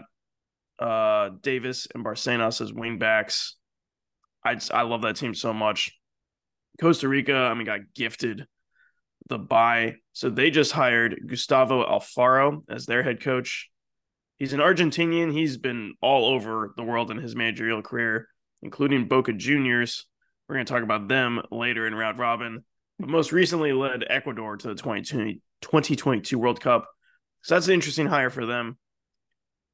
[0.79, 3.51] uh, Davis and Barcenas as wingbacks.
[4.43, 5.95] I just, I love that team so much.
[6.81, 8.47] Costa Rica, I mean, got gifted
[9.27, 9.97] the bye.
[10.13, 13.69] So they just hired Gustavo Alfaro as their head coach.
[14.37, 15.31] He's an Argentinian.
[15.31, 18.29] He's been all over the world in his managerial career,
[18.61, 20.05] including Boca Juniors.
[20.47, 22.63] We're going to talk about them later in round robin.
[22.99, 26.87] But most recently led Ecuador to the 2020, 2022 World Cup.
[27.43, 28.77] So that's an interesting hire for them.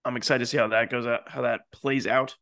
[0.04, 2.36] I'm excited to see how that goes out, how that plays out.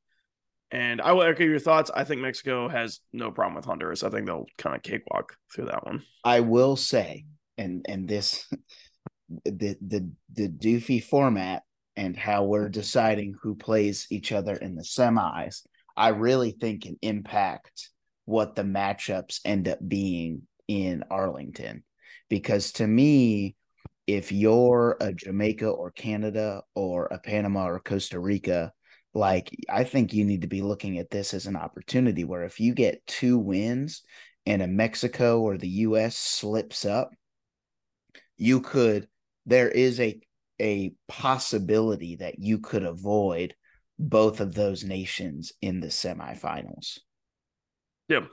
[0.72, 1.92] And I will echo your thoughts.
[1.96, 4.04] I think Mexico has no problem with Honduras.
[4.04, 6.04] I think they'll kind of cakewalk through that one.
[6.24, 7.26] I will say,
[7.58, 8.50] and and this
[9.46, 11.64] the the the doofy format
[11.96, 15.62] and how we're deciding who plays each other in the semis,
[15.96, 17.90] I really think can impact
[18.26, 21.84] what the matchups end up being in Arlington.
[22.30, 23.56] Because to me,
[24.08, 28.74] if you're a Jamaica or Canada or a Panama or Costa Rica,
[29.14, 32.60] like I think you need to be looking at this as an opportunity where if
[32.60, 34.02] you get two wins
[34.46, 37.12] and a Mexico or the US slips up,
[38.38, 39.08] you could
[39.46, 40.20] there is a
[40.62, 43.56] a possibility that you could avoid
[44.04, 47.00] both of those nations in the semifinals.
[48.10, 48.28] Yep.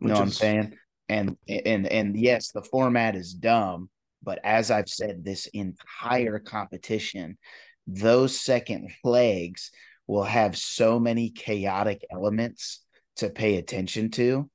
[0.00, 0.74] You know what I'm saying?
[1.08, 3.88] And and and yes, the format is dumb,
[4.22, 7.38] but as I've said, this entire competition,
[7.86, 9.70] those second legs
[10.08, 12.84] will have so many chaotic elements
[13.16, 14.50] to pay attention to.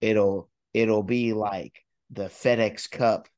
[0.00, 1.74] It'll it'll be like
[2.10, 3.28] the FedEx Cup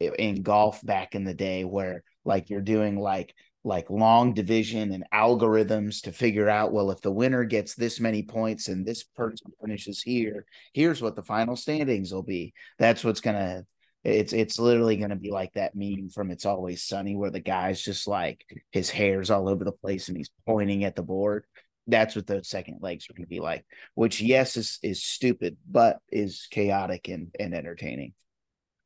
[0.00, 5.04] in golf back in the day where like you're doing like like long division and
[5.12, 9.52] algorithms to figure out well if the winner gets this many points and this person
[9.60, 13.66] finishes here here's what the final standings will be that's what's going to
[14.04, 17.40] it's it's literally going to be like that meme from It's Always Sunny where the
[17.40, 21.44] guy's just like his hair's all over the place and he's pointing at the board.
[21.86, 23.64] That's what those second legs are going to be like.
[23.94, 28.14] Which yes is is stupid, but is chaotic and and entertaining.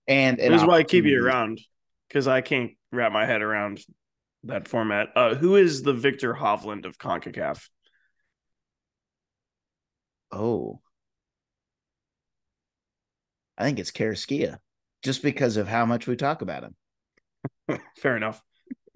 [0.09, 1.61] And, and this is why I keep you around
[2.09, 3.81] because I can't wrap my head around
[4.45, 5.09] that format.
[5.15, 7.69] Uh, who is the Viktor Hovland of Concacaf?
[10.31, 10.81] Oh,
[13.59, 14.59] I think it's Carrasquilla
[15.03, 17.81] just because of how much we talk about him.
[17.99, 18.43] Fair enough.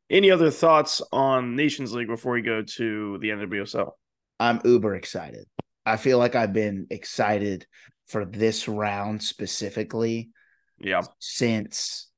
[0.09, 3.91] Any other thoughts on Nations League before we go to the NWSL?
[4.39, 5.47] I'm uber excited.
[5.85, 7.67] I feel like I've been excited
[8.07, 10.31] for this round specifically.
[10.79, 11.03] Yeah.
[11.19, 12.09] Since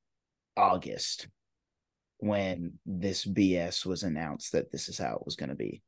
[0.55, 1.27] August
[2.19, 5.81] when this BS was announced that this is how it was going to be.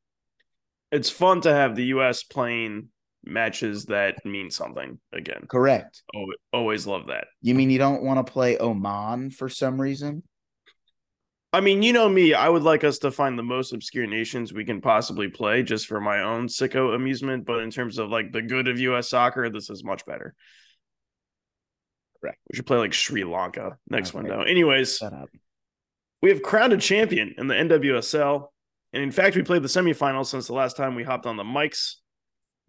[0.91, 2.89] It's fun to have the US playing
[3.23, 5.45] matches that mean something again.
[5.47, 6.01] Correct.
[6.15, 7.27] Oh, always love that.
[7.41, 10.23] You mean you don't want to play Oman for some reason?
[11.53, 14.53] I mean, you know me, I would like us to find the most obscure nations
[14.53, 17.45] we can possibly play just for my own sicko amusement.
[17.45, 20.33] But in terms of like the good of US soccer, this is much better.
[22.21, 22.37] Correct.
[22.49, 24.19] We should play like Sri Lanka next okay.
[24.19, 24.43] window.
[24.43, 25.01] Anyways,
[26.21, 28.47] we have crowned a champion in the NWSL.
[28.93, 31.43] And in fact, we played the semifinals since the last time we hopped on the
[31.43, 31.95] mics.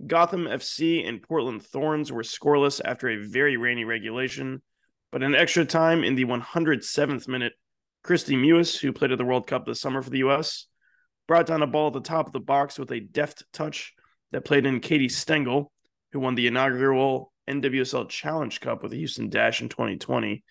[0.06, 4.62] Gotham FC and Portland Thorns were scoreless after a very rainy regulation,
[5.12, 7.52] but in extra time in the 107th minute,
[8.04, 10.66] Kristie Mewis, who played at the World Cup this summer for the US,
[11.28, 13.92] brought down a ball at the top of the box with a deft touch
[14.32, 15.70] that played in Katie Stengel,
[16.12, 20.42] who won the inaugural NWSL Challenge Cup with the Houston Dash in 2020.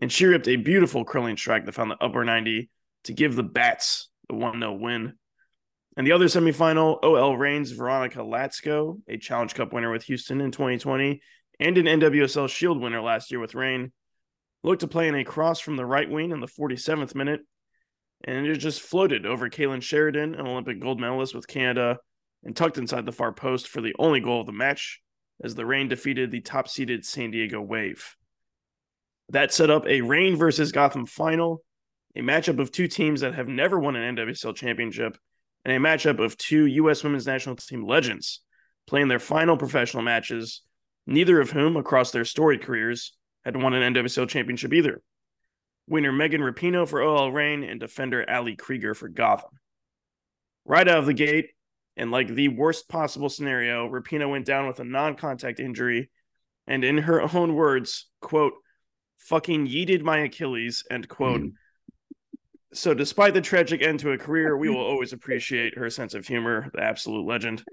[0.00, 2.68] And she ripped a beautiful curling strike that found the upper 90
[3.04, 5.14] to give the Bats the 1 0 win.
[5.96, 10.50] And the other semifinal, OL Reign's Veronica Latsko, a Challenge Cup winner with Houston in
[10.50, 11.20] 2020
[11.60, 13.92] and an NWSL Shield winner last year with Reign,
[14.62, 17.40] looked to play in a cross from the right wing in the 47th minute,
[18.24, 21.98] and it just floated over Kailen Sheridan, an Olympic gold medalist with Canada,
[22.42, 25.00] and tucked inside the far post for the only goal of the match
[25.42, 28.16] as the Reign defeated the top seeded San Diego Wave.
[29.30, 31.62] That set up a Reign versus Gotham final,
[32.14, 35.16] a matchup of two teams that have never won an NWSL championship,
[35.64, 37.02] and a matchup of two U.S.
[37.02, 38.40] women's national team legends
[38.86, 40.62] playing their final professional matches,
[41.06, 45.02] neither of whom, across their storied careers, had won an NWSL championship either.
[45.86, 49.50] Winner Megan Rapinoe for OL Reign and defender Ali Krieger for Gotham.
[50.64, 51.50] Right out of the gate,
[51.96, 56.10] and like the worst possible scenario, Rapinoe went down with a non contact injury
[56.66, 58.54] and, in her own words, quote,
[59.24, 61.40] fucking yeeted my Achilles, end quote.
[61.40, 61.52] Mm.
[62.72, 66.26] So, despite the tragic end to a career, we will always appreciate her sense of
[66.26, 67.64] humor, the absolute legend.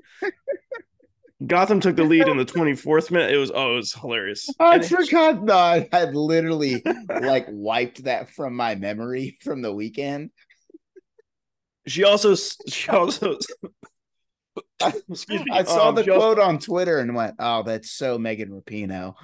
[1.46, 3.32] Gotham took the lead in the 24th minute.
[3.32, 4.48] It was oh, it was hilarious.
[4.60, 5.36] I and forgot.
[5.36, 10.30] It, no, I had literally like wiped that from my memory from the weekend.
[11.88, 13.40] She also she also
[15.10, 15.52] excuse me.
[15.52, 19.16] I saw um, the quote also, on Twitter and went, "Oh, that's so Megan Rapinoe."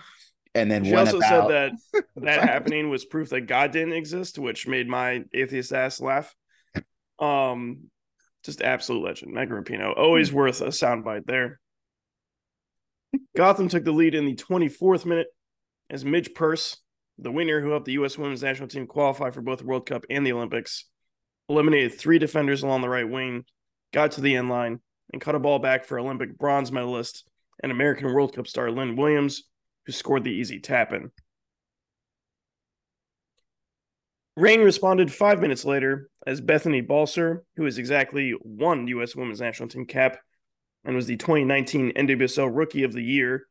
[0.58, 1.50] And then she also about...
[1.50, 6.02] said that that happening was proof that God didn't exist, which made my atheist ass
[6.02, 6.36] laugh.
[7.20, 7.90] Um,
[8.44, 9.98] just absolute legend, Megan Rapinoe.
[9.98, 11.60] Always worth a soundbite there.
[13.36, 15.28] Gotham took the lead in the 24th minute
[15.90, 16.78] as Midge Purce,
[17.18, 18.18] the winner who helped the U.S.
[18.18, 20.86] women's national team qualify for both the World Cup and the Olympics,
[21.50, 23.46] eliminated three defenders along the right wing,
[23.94, 24.80] got to the end line,
[25.14, 27.26] and cut a ball back for Olympic bronze medalist
[27.64, 29.44] and American World Cup star Lynn Williams,
[29.88, 31.12] who scored the easy tap in.
[34.36, 39.16] Reign responded five minutes later as Bethany Balcer, who is exactly one U.S.
[39.16, 40.20] women's national team cap,
[40.84, 43.48] and was the 2019 NWSL Rookie of the Year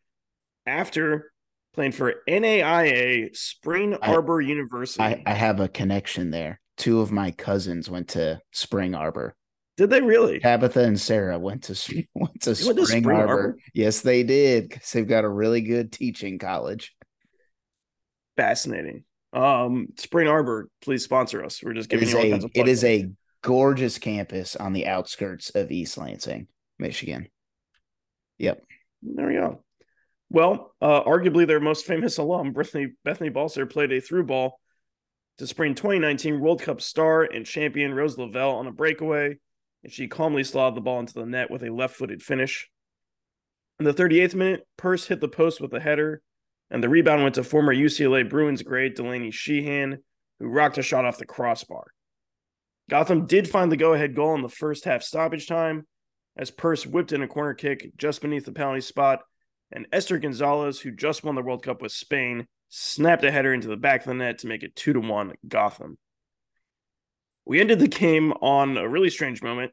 [0.67, 1.33] after
[1.75, 5.03] playing for NAIA Spring I, Arbor University.
[5.03, 6.61] I, I, have a connection there.
[6.77, 9.35] Two of my cousins went to Spring Arbor.
[9.77, 10.41] Did they really?
[10.41, 13.55] Tabitha and Sarah went to went to, Spring, went to Spring.
[13.75, 16.95] Yes, they did because they've got a really good teaching college.
[18.37, 19.05] Fascinating.
[19.33, 21.63] Um, Spring Arbor, please sponsor us.
[21.63, 22.51] We're just giving you all a, kinds of.
[22.55, 23.11] It is a
[23.43, 26.49] gorgeous campus on the outskirts of East Lansing.
[26.79, 27.29] Michigan.
[28.39, 28.63] Yep.
[29.03, 29.63] There we go.
[30.29, 34.61] Well, uh, arguably their most famous alum, Bethany, Bethany Balcer, played a through ball
[35.39, 39.39] to spring 2019 World Cup star and champion Rose Lavelle on a breakaway,
[39.87, 42.69] and she calmly slotted the ball into the net with a left footed finish.
[43.79, 46.23] In the 38th minute, Purce hit the post with a header,
[46.73, 49.99] and the rebound went to former UCLA Bruins great Delanie Sheehan,
[50.41, 51.85] who rocked a shot off the crossbar.
[52.91, 55.87] Gotham did find the go ahead goal in the first half stoppage time,
[56.37, 59.21] as Purce whipped in a corner kick just beneath the penalty spot,
[59.71, 63.69] and Esther Gonzalez, who just won the World Cup with Spain, snapped a header into
[63.69, 65.97] the back of the net to make it 2 to 1 Gotham.
[67.47, 69.73] We ended the game on a really strange moment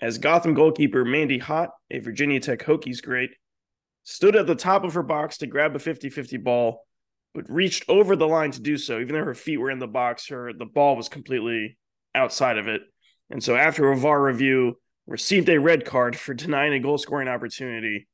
[0.00, 3.30] as Gotham goalkeeper Mandy Haught, a Virginia Tech Hokies great,
[4.04, 6.86] stood at the top of her box to grab a 50 50 ball,
[7.34, 9.00] but reached over the line to do so.
[9.00, 11.78] Even though her feet were in the box, her the ball was completely
[12.14, 12.82] outside of it.
[13.30, 17.28] And so after a VAR review, received a red card for denying a goal scoring
[17.28, 18.06] opportunity.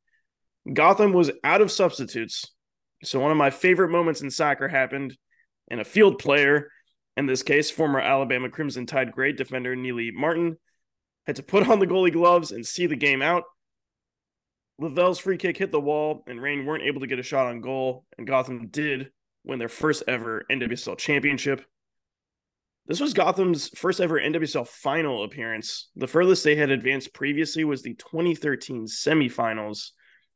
[0.73, 2.47] Gotham was out of substitutes.
[3.03, 5.17] So one of my favorite moments in soccer happened,
[5.69, 6.71] and a field player,
[7.17, 10.57] in this case, former Alabama Crimson Tide great defender Nealy Martin,
[11.27, 13.45] had to put on the goalie gloves and see the game out.
[14.81, 17.61] Lavelle's free kick hit the wall, and Reign weren't able to get a shot on
[17.61, 19.11] goal, and Gotham did
[19.45, 21.65] win their first ever NWSL championship.
[22.87, 25.89] This was Gotham's first ever NWSL final appearance.
[25.97, 29.91] The furthest they had advanced previously was the 2013 semifinals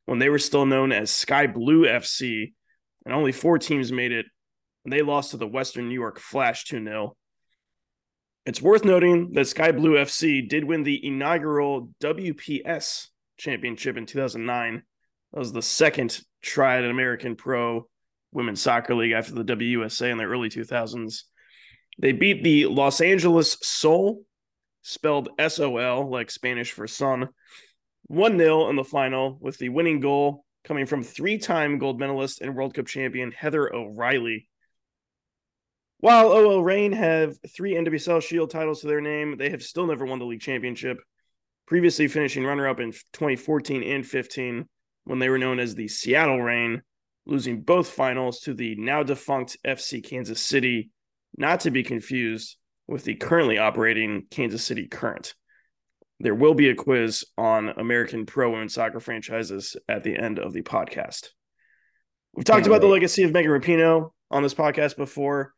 [0.07, 2.55] when they were still known as Sky Blue FC,
[3.05, 4.27] and only four teams made it.
[4.85, 7.17] And they lost to the Western New York Flash 2 0.
[8.47, 14.83] It's worth noting that Sky Blue FC did win the inaugural WPS championship in 2009.
[15.33, 16.21] That was the second
[16.57, 17.89] at American Pro
[18.33, 21.23] Women's Soccer League after the WUSA in the early 2000s.
[21.99, 24.23] They beat the Los Angeles Sol,
[24.83, 27.29] spelled S O L, like Spanish for sun,
[28.07, 32.41] 1 0 in the final, with the winning goal coming from three time gold medalist
[32.41, 34.48] and World Cup champion Heather O'Reilly.
[36.01, 40.07] While OL Reign have three NWSL Shield titles to their name, they have still never
[40.07, 40.99] won the league championship,
[41.67, 44.69] previously finishing runner up in 2014 and 15
[45.05, 46.83] when they were known as the Seattle Reign,
[47.27, 50.91] losing both finals to the now defunct FC Kansas City
[51.37, 55.35] not to be confused with the currently operating Kansas City Current.
[56.21, 60.53] There will be a quiz on American pro women's soccer franchises at the end of
[60.53, 61.29] the podcast.
[62.35, 65.55] We've talked about the legacy of Megan Rapinoe on this podcast before,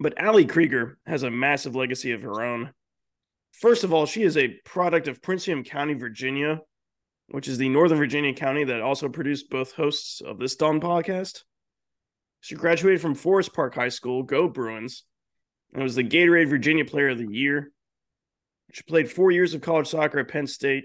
[0.00, 2.72] but Ali Krieger has a massive legacy of her own.
[3.52, 6.62] First of all, she is a product of Prince William County, Virginia,
[7.28, 11.42] which is the Northern Virginia county that also produced both hosts of this Dawn podcast.
[12.40, 15.04] She graduated from Forest Park High School, go Bruins,
[15.74, 17.70] and was the Gatorade Virginia Player of the Year.
[18.72, 20.84] She played four years of college soccer at Penn State,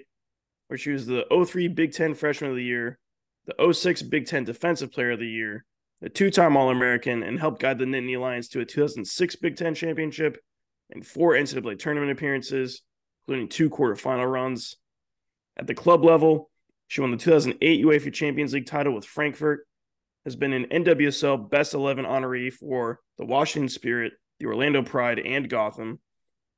[0.68, 3.00] where she was the 03 Big Ten Freshman of the Year,
[3.46, 5.64] the 06 Big Ten Defensive Player of the Year,
[6.06, 9.58] a two time All American, and helped guide the Nittany Lions to a 2006 Big
[9.58, 10.38] Ten Championship
[10.92, 12.84] and four NCAA tournament appearances,
[13.28, 14.76] including two quarterfinal runs.
[15.58, 16.52] At the club level,
[16.88, 19.66] she won the 2008 UEFA Champions League title with Frankfurt,
[20.26, 25.50] has been an NWSL Best 11 honoree for the Washington Spirit, the Orlando Pride, and
[25.50, 26.00] Gotham.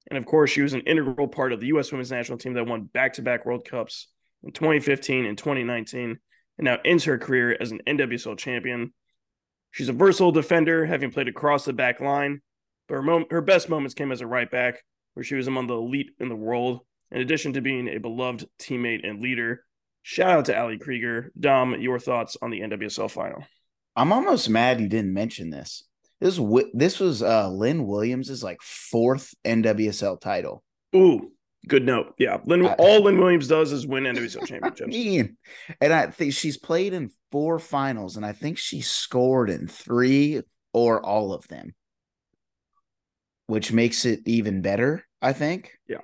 [0.10, 1.92] And of course, she was an integral part of the U.S.
[1.92, 4.08] women's national team that won back to back World Cups
[4.44, 6.18] in 2015 and 2019,
[6.58, 8.94] and now ends her career as an NWSL champion.
[9.78, 12.42] She's a versatile defender, having played across the back line,
[12.88, 14.82] but her, mom- her best moments came as a right back,
[15.14, 16.80] where she was among the elite in the world,
[17.12, 19.64] in addition to being a beloved teammate and leader.
[20.02, 21.32] Shout out to Ali Krieger.
[21.40, 23.46] Dom, your thoughts on the NWSL final?
[23.96, 25.84] I'm almost mad you didn't mention this.
[26.20, 30.64] This was this was uh Lynn Williams's like fourth NWSL title.
[30.96, 31.34] Ooh,
[31.68, 32.14] good note.
[32.18, 34.82] Yeah, Lynn, I, all Lynn Williams does is win NWSL championships.
[34.84, 35.38] I mean,
[35.82, 40.42] and I think she's played in four finals, and I think she scored in three
[40.74, 41.74] or all of them,
[43.48, 45.06] which makes it even better.
[45.22, 45.72] I think.
[45.88, 45.98] Yeah.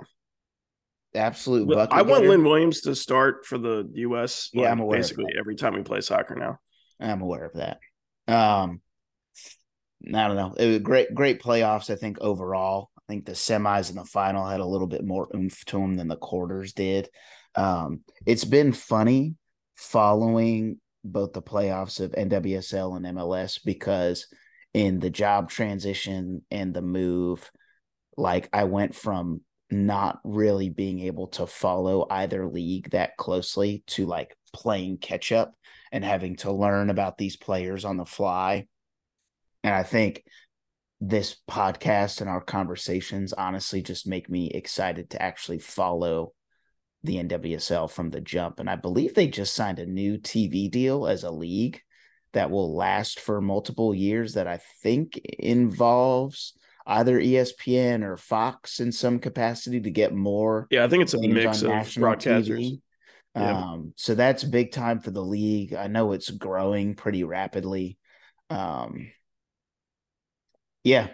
[1.16, 4.49] Absolute well, I want Lynn Williams to start for the U.S.
[4.51, 4.97] Yeah, like, I'm aware.
[4.97, 6.58] Basically, every time we play soccer now.
[6.99, 7.78] I'm aware of that.
[8.28, 8.82] Um,
[10.08, 10.54] I don't know.
[10.58, 11.89] It was great, great playoffs.
[11.89, 15.28] I think overall, I think the semis and the final had a little bit more
[15.36, 17.10] oomph to them than the quarters did.
[17.56, 19.36] Um, it's been funny
[19.76, 24.28] following both the playoffs of NWSL and MLS because
[24.74, 27.51] in the job transition and the move,
[28.16, 34.06] like I went from not really being able to follow either league that closely to
[34.06, 35.54] like playing catch up
[35.91, 38.68] and having to learn about these players on the fly.
[39.64, 40.24] And I think
[41.08, 46.34] this podcast and our conversations honestly just make me excited to actually follow
[47.04, 48.60] the NWSL from the jump.
[48.62, 51.82] And I believe they just signed a new TV deal as a league
[52.32, 56.54] that will last for multiple years that I think involves
[56.86, 60.68] either ESPN or Fox in some capacity to get more.
[60.72, 62.47] Yeah, I think it's a mix of broadcasters.
[62.47, 62.82] TV.
[63.36, 63.58] Yeah.
[63.58, 65.74] Um, so that's big time for the league.
[65.74, 67.97] I know it's growing pretty rapidly.
[68.49, 69.10] Um,
[70.84, 71.09] yeah,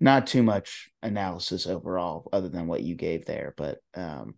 [0.00, 4.34] not too much analysis overall, other than what you gave there, but um,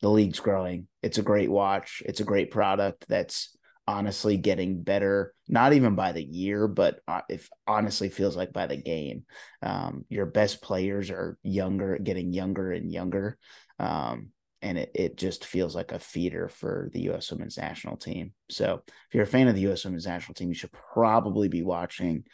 [0.00, 0.86] the league's growing.
[1.02, 2.02] It's a great watch.
[2.04, 7.20] It's a great product that's honestly getting better, not even by the year, but uh,
[7.28, 9.24] if honestly feels like by the game.
[9.62, 13.36] Um, your best players are younger, getting younger and younger.
[13.78, 14.30] Um,
[14.62, 17.30] and it, it just feels like a feeder for the U.S.
[17.30, 18.32] women's national team.
[18.48, 19.84] So if you're a fan of the U.S.
[19.84, 22.24] women's national team, you should probably be watching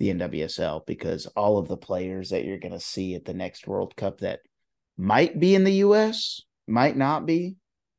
[0.00, 3.68] the NWSL because all of the players that you're going to see at the next
[3.68, 4.40] World Cup that
[4.96, 7.56] might be in the U.S., might not be,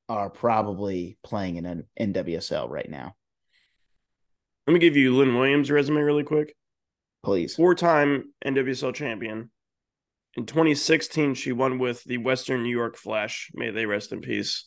[0.09, 3.15] are probably playing in an NWSL right now.
[4.67, 6.55] Let me give you Lynn Williams' resume really quick.
[7.23, 7.55] Please.
[7.55, 9.51] Four time NWSL champion,
[10.35, 13.51] in 2016, she won with the Western New York Flash.
[13.53, 14.65] May they rest in peace.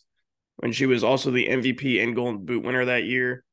[0.57, 3.45] When she was also the MVP and Golden Boot winner that year,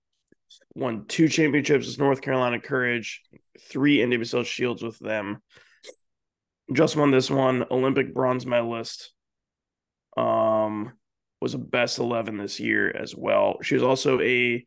[0.76, 3.22] won two championships with North Carolina Courage,
[3.60, 5.42] three NWSL Shields with them.
[6.74, 9.14] Just won this one, Olympic bronze medalist.
[10.16, 10.94] Um,
[11.42, 13.58] was a best 11 this year as well.
[13.62, 14.66] She was also a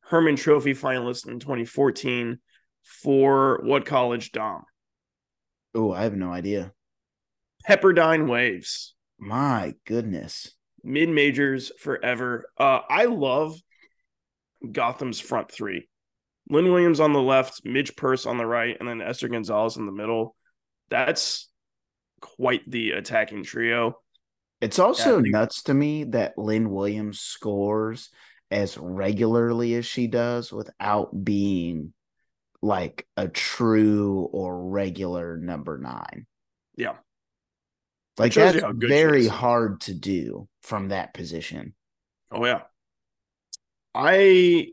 [0.00, 2.38] Hermann Trophy finalist in 2014
[2.82, 4.64] for what college, Dom?
[5.74, 6.72] Oh, I have no idea.
[7.68, 8.94] Pepperdine Waves.
[9.18, 10.52] My goodness.
[10.82, 12.46] Mid majors forever.
[12.58, 13.58] Uh, I love
[14.72, 15.88] Gotham's front three.
[16.50, 19.86] Lynn Williams on the left, Midge Purce on the right, and then Esther Gonzalez in
[19.86, 20.36] the middle.
[20.90, 21.48] That's
[22.20, 23.98] quite the attacking trio.
[24.60, 28.10] It's also think- nuts to me that Lynn Williams scores
[28.50, 31.92] as regularly as she does without being
[32.62, 36.26] like a true or regular number nine.
[36.76, 36.94] Yeah.
[38.16, 41.74] Like that's very hard to do from that position.
[42.30, 42.62] Oh yeah.
[43.94, 44.68] I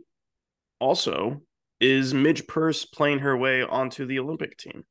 [0.80, 1.42] also
[1.80, 4.84] is Midge Purce playing her way onto the Olympic team.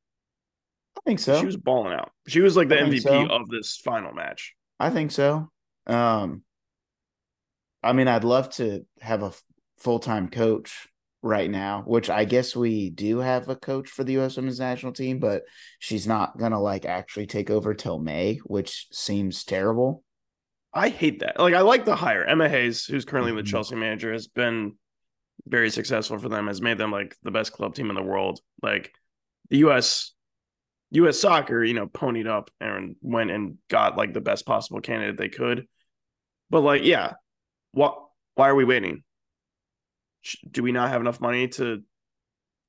[0.96, 1.38] I think so.
[1.40, 2.10] She was balling out.
[2.26, 3.26] She was like the MVP so.
[3.26, 4.54] of this final match.
[4.78, 5.50] I think so.
[5.86, 6.42] Um
[7.82, 9.32] I mean, I'd love to have a
[9.78, 10.86] full-time coach
[11.22, 14.36] right now, which I guess we do have a coach for the U.S.
[14.36, 15.42] Women's National Team, but
[15.78, 20.02] she's not gonna like actually take over till May, which seems terrible.
[20.72, 21.38] I hate that.
[21.38, 22.24] Like, I like the hire.
[22.24, 23.38] Emma Hayes, who's currently mm-hmm.
[23.38, 24.74] the Chelsea manager, has been
[25.46, 28.40] very successful for them, has made them like the best club team in the world.
[28.62, 28.92] Like
[29.48, 30.12] the US
[30.90, 35.16] US soccer, you know, ponied up and went and got like the best possible candidate
[35.16, 35.66] they could.
[36.50, 37.14] But like, yeah,
[37.72, 37.98] what
[38.34, 39.04] why are we waiting?
[40.50, 41.82] Do we not have enough money to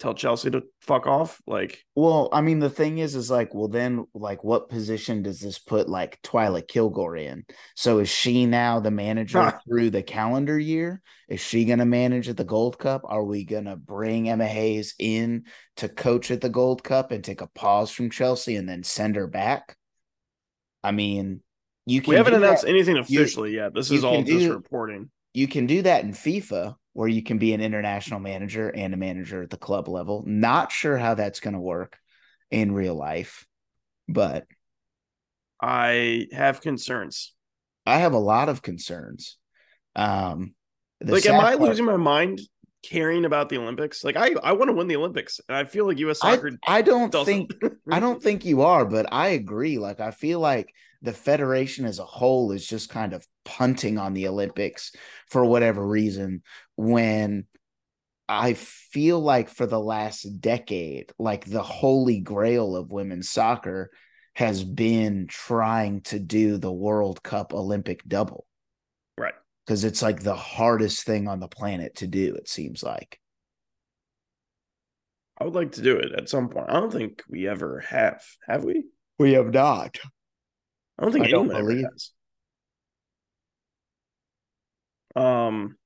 [0.02, 1.42] tell Chelsea to fuck off?
[1.48, 5.40] Like, well, I mean, the thing is, is like, well, then, like, what position does
[5.40, 7.46] this put like Twila Kilgore in?
[7.76, 9.60] So is she now the manager huh.
[9.68, 11.02] through the calendar year?
[11.30, 13.04] Is she going to manage at the Gold Cup?
[13.06, 15.46] Are we going to bring Emma Hayes in
[15.78, 19.16] to coach at the Gold Cup and take a pause from Chelsea and then send
[19.16, 19.78] her back?
[20.84, 21.42] I mean,
[21.86, 22.10] you can.
[22.10, 22.70] We haven't announced that.
[22.70, 23.74] anything officially you, yet.
[23.74, 25.12] This is all just reporting.
[25.34, 28.98] You can do that in FIFA where you can be an international manager and a
[28.98, 30.24] manager at the club level.
[30.26, 31.98] Not sure how that's going to work
[32.50, 33.46] in real life,
[34.08, 34.46] but
[35.62, 37.34] I have concerns.
[37.86, 39.38] I have a lot of concerns.
[39.96, 40.54] Um,
[41.04, 42.42] like, am I part, losing my mind
[42.84, 44.04] caring about the Olympics?
[44.04, 46.20] Like, I I want to win the Olympics, and I feel like U.S.
[46.20, 46.52] soccer.
[46.68, 47.26] I, I don't doesn't.
[47.26, 49.78] think I don't think you are, but I agree.
[49.78, 54.14] Like, I feel like the federation as a whole is just kind of punting on
[54.14, 54.92] the Olympics
[55.30, 56.44] for whatever reason
[56.76, 57.46] when
[58.30, 63.92] I feel like for the last decade, like the holy grail of women's soccer
[64.36, 68.46] has been trying to do the World Cup Olympic double.
[69.18, 69.34] Right.
[69.66, 73.20] Because it's like the hardest thing on the planet to do, it seems like.
[75.38, 76.70] I would like to do it at some point.
[76.70, 78.24] I don't think we ever have.
[78.48, 78.86] Have we?
[79.20, 79.98] We have not.
[81.02, 81.80] I don't think I anyone don't believe.
[81.80, 82.12] ever has.
[85.16, 85.78] Um,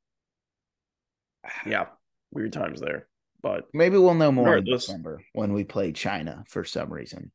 [1.66, 1.86] yeah,
[2.32, 3.08] weird times there,
[3.42, 7.32] but maybe we'll know more in December when we play China for some reason.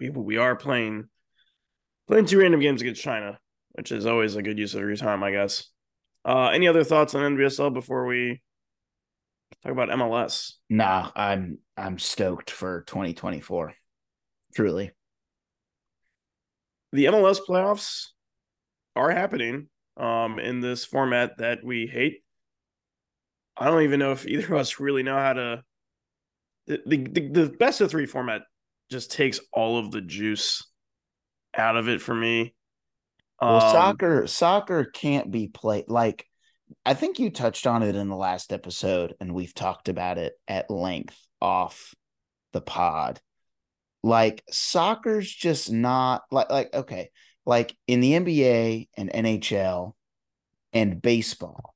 [0.00, 1.08] We we are playing
[2.06, 3.38] playing two random games against China,
[3.72, 5.68] which is always a good use of your time, I guess.
[6.24, 8.40] Uh, any other thoughts on NWSL before we
[9.62, 10.54] talk about MLS?
[10.70, 13.74] Nah, I'm I'm stoked for 2024.
[14.54, 14.92] Truly.
[16.92, 18.06] The MLS playoffs
[18.96, 22.22] are happening um, in this format that we hate.
[23.56, 25.62] I don't even know if either of us really know how to.
[26.66, 28.42] The, the, the best of three format
[28.90, 30.66] just takes all of the juice
[31.56, 32.54] out of it for me.
[33.40, 36.26] Well, um, soccer soccer can't be played like
[36.84, 40.34] I think you touched on it in the last episode, and we've talked about it
[40.46, 41.94] at length off
[42.52, 43.20] the pod.
[44.08, 47.10] Like soccer's just not like like okay,
[47.44, 49.92] like in the NBA and NHL
[50.72, 51.74] and baseball,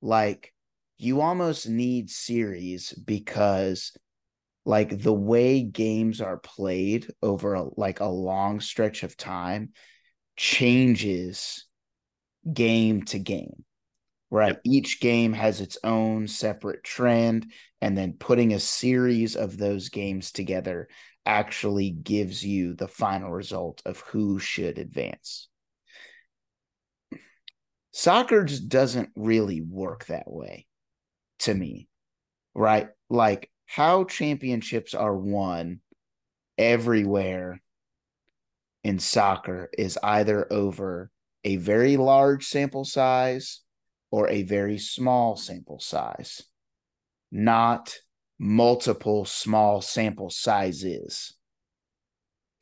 [0.00, 0.54] like
[0.96, 3.92] you almost need series because
[4.64, 9.72] like the way games are played over a, like a long stretch of time
[10.38, 11.66] changes
[12.50, 13.62] game to game
[14.30, 14.60] right yep.
[14.64, 20.32] each game has its own separate trend and then putting a series of those games
[20.32, 20.88] together
[21.26, 25.48] actually gives you the final result of who should advance.
[27.92, 30.66] Soccer just doesn't really work that way
[31.40, 31.88] to me,
[32.54, 32.88] right?
[33.08, 35.80] Like how championships are won
[36.58, 37.62] everywhere
[38.82, 41.10] in soccer is either over
[41.44, 43.60] a very large sample size
[44.10, 46.42] or a very small sample size,
[47.32, 47.96] not
[48.38, 51.34] multiple small sample sizes.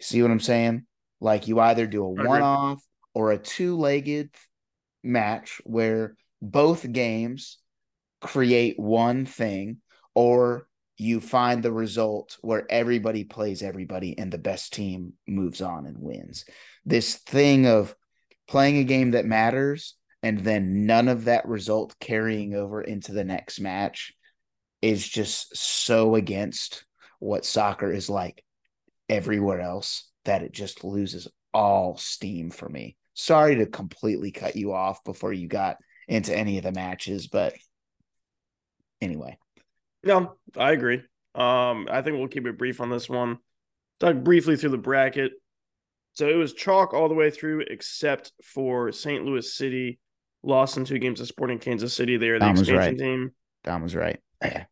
[0.01, 0.87] See what I'm saying?
[1.21, 2.83] Like you either do a one off
[3.15, 4.31] or a two legged
[5.03, 7.59] match where both games
[8.21, 9.79] create one thing,
[10.15, 10.67] or
[10.97, 15.99] you find the result where everybody plays everybody and the best team moves on and
[15.99, 16.45] wins.
[16.85, 17.95] This thing of
[18.49, 23.25] playing a game that matters and then none of that result carrying over into the
[23.25, 24.13] next match
[24.83, 26.85] is just so against
[27.21, 28.45] what soccer is like
[29.09, 32.97] everywhere else that it just loses all steam for me.
[33.15, 35.77] Sorry to completely cut you off before you got
[36.09, 37.55] into any of the matches, but
[39.01, 39.39] anyway.
[40.03, 41.03] No, I agree.
[41.35, 43.39] Um, I think we'll keep it brief on this one.
[44.01, 45.33] Talk briefly through the bracket.
[46.15, 49.25] So it was chalk all the way through, except for St.
[49.25, 49.99] Louis City
[50.43, 52.17] lost in two games to Sporting Kansas City.
[52.17, 52.99] They are the Dom expansion right.
[52.99, 53.31] team.
[53.65, 54.21] Dom was right.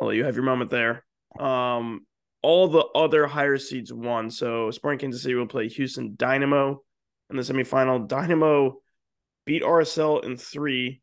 [0.00, 1.04] I'll let you have your moment there.
[1.38, 2.06] Um,
[2.42, 4.30] all the other higher seeds won.
[4.30, 6.82] So Sporting Kansas City will play Houston Dynamo
[7.28, 8.08] in the semifinal.
[8.08, 8.80] Dynamo
[9.44, 11.02] beat RSL in three.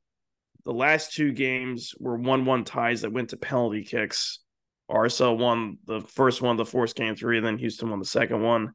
[0.66, 4.40] The last two games were 1 1 ties that went to penalty kicks.
[4.90, 8.42] RSL won the first one, the force game three, and then Houston won the second
[8.42, 8.74] one.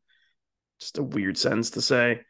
[0.79, 2.20] Just a weird sentence to say.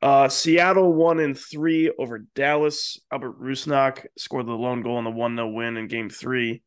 [0.00, 3.00] Uh, Seattle won in three over Dallas.
[3.10, 6.62] Albert Rusnak scored the lone goal in the 1 0 win in game three.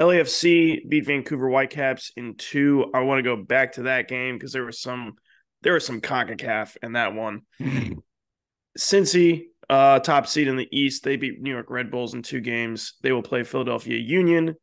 [0.00, 2.90] LAFC beat Vancouver Whitecaps in two.
[2.94, 5.14] I want to go back to that game because there was some
[5.62, 7.42] there was some CONCACAF in that one.
[8.78, 12.40] Cincy, uh, top seed in the East, they beat New York Red Bulls in two
[12.40, 12.94] games.
[13.02, 14.56] They will play Philadelphia Union,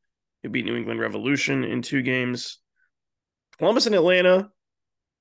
[0.44, 2.60] who beat New England Revolution in two games.
[3.58, 4.50] Columbus and Atlanta,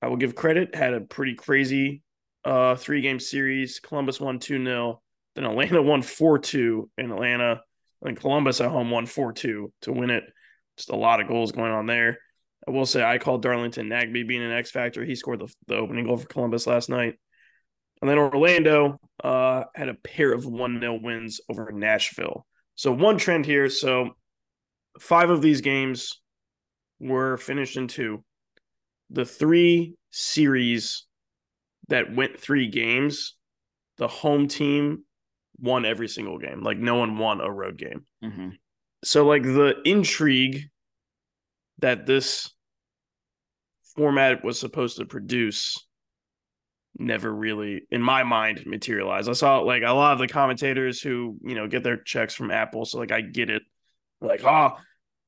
[0.01, 2.03] I will give credit, had a pretty crazy
[2.43, 3.79] uh, three game series.
[3.79, 5.01] Columbus won 2 0.
[5.35, 7.61] Then Atlanta won 4 2 in Atlanta.
[8.01, 10.23] And Columbus at home won 4 2 to win it.
[10.77, 12.17] Just a lot of goals going on there.
[12.67, 15.03] I will say I called Darlington Nagbe being an X factor.
[15.03, 17.15] He scored the, the opening goal for Columbus last night.
[18.01, 22.45] And then Orlando uh, had a pair of 1 0 wins over Nashville.
[22.75, 23.69] So, one trend here.
[23.69, 24.11] So,
[24.99, 26.19] five of these games
[26.99, 28.23] were finished in two.
[29.09, 31.05] The three series
[31.89, 33.35] that went three games,
[33.97, 35.03] the home team
[35.61, 36.61] won every single game.
[36.61, 38.05] Like no one won a road game.
[38.23, 38.49] Mm-hmm.
[39.03, 40.69] So like the intrigue
[41.79, 42.51] that this
[43.95, 45.77] format was supposed to produce
[46.97, 49.29] never really in my mind materialized.
[49.29, 52.51] I saw like a lot of the commentators who, you know, get their checks from
[52.51, 53.63] Apple, so like I get it.
[54.19, 54.77] Like, oh,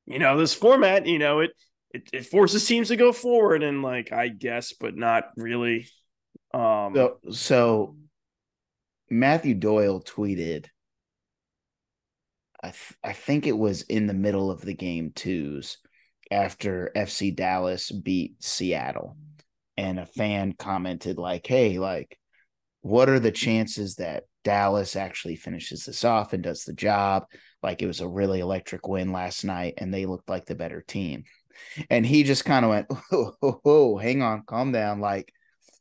[0.05, 1.51] you know, this format, you know, it
[1.91, 5.87] it, it forces teams to go forward and like I guess, but not really.
[6.53, 7.95] Um So, so
[9.09, 10.67] Matthew Doyle tweeted,
[12.61, 15.77] I, th- I think it was in the middle of the game twos
[16.31, 19.17] after FC Dallas beat Seattle.
[19.75, 22.17] And a fan commented, like, hey, like,
[22.81, 27.25] what are the chances that Dallas actually finishes this off and does the job?
[27.63, 30.81] Like, it was a really electric win last night and they looked like the better
[30.81, 31.23] team.
[31.89, 34.99] And he just kind of went, oh, oh, oh, hang on, calm down.
[34.99, 35.33] Like,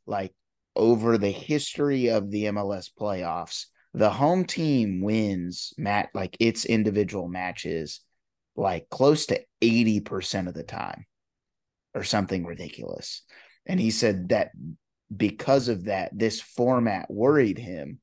[0.05, 0.33] like
[0.75, 7.27] over the history of the MLS playoffs, the home team wins mat like its individual
[7.27, 8.01] matches
[8.55, 11.05] like close to 80% of the time
[11.93, 13.21] or something ridiculous.
[13.65, 14.51] And he said that
[15.15, 17.99] because of that, this format worried him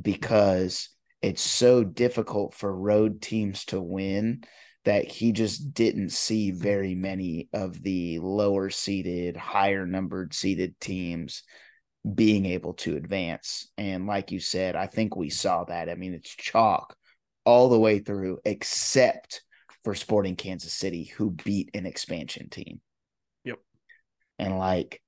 [0.00, 0.88] because
[1.22, 4.42] it's so difficult for road teams to win
[4.84, 11.42] that he just didn't see very many of the lower seeded, higher numbered seeded teams
[12.14, 13.68] being able to advance.
[13.76, 15.88] And like you said, I think we saw that.
[15.88, 16.96] I mean, it's chalk
[17.44, 19.42] all the way through, except
[19.82, 22.80] for Sporting Kansas City, who beat an expansion team.
[23.44, 23.58] Yep.
[24.38, 25.02] And like,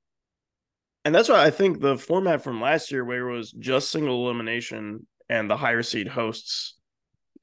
[1.05, 4.25] and that's why I think the format from last year, where it was just single
[4.25, 6.75] elimination and the higher seed hosts,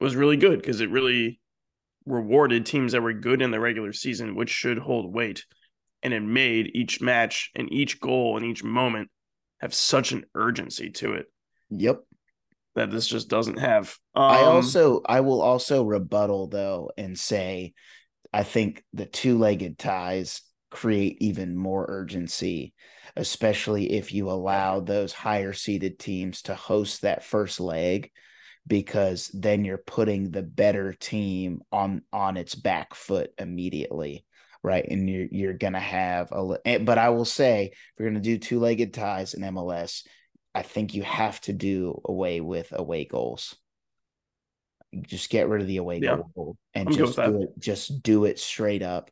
[0.00, 1.40] was really good because it really
[2.04, 5.46] rewarded teams that were good in the regular season, which should hold weight.
[6.02, 9.10] And it made each match and each goal and each moment
[9.60, 11.26] have such an urgency to it.
[11.70, 12.02] Yep.
[12.74, 13.96] That this just doesn't have.
[14.14, 17.72] Um, I also I will also rebuttal though and say
[18.32, 22.74] I think the two-legged ties create even more urgency,
[23.16, 28.10] especially if you allow those higher seeded teams to host that first leg
[28.66, 34.25] because then you're putting the better team on on its back foot immediately
[34.66, 34.84] right?
[34.90, 36.80] And you're you're gonna have a.
[36.80, 40.04] But I will say, if you're gonna do two legged ties in MLS,
[40.56, 43.54] I think you have to do away with away goals.
[45.02, 46.16] Just get rid of the away yeah.
[46.34, 47.58] goal and I'm just do it.
[47.60, 49.08] Just do it straight up,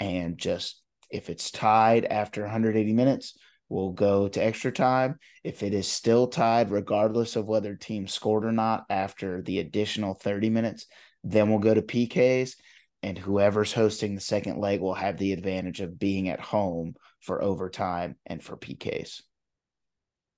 [0.00, 3.38] and just if it's tied after 180 minutes,
[3.68, 5.20] we'll go to extra time.
[5.44, 10.14] If it is still tied, regardless of whether team scored or not after the additional
[10.14, 10.86] 30 minutes,
[11.22, 12.56] then we'll go to PKs
[13.02, 17.42] and whoever's hosting the second leg will have the advantage of being at home for
[17.42, 19.22] overtime and for PKs.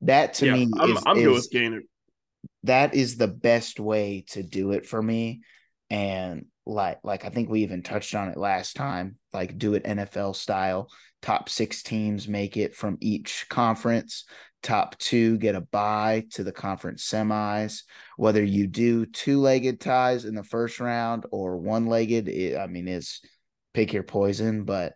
[0.02, 1.80] That to yeah, me I'm, is, I'm is, good with Gainer.
[2.64, 5.40] That is the best way to do it for me.
[5.90, 9.16] And like like I think we even touched on it last time.
[9.32, 10.88] Like do it NFL style.
[11.22, 14.24] Top six teams make it from each conference
[14.62, 17.82] top two get a bye to the conference semis.
[18.16, 22.88] Whether you do two legged ties in the first round or one legged, I mean,
[22.88, 23.20] is
[23.74, 24.64] pick your poison.
[24.64, 24.94] But,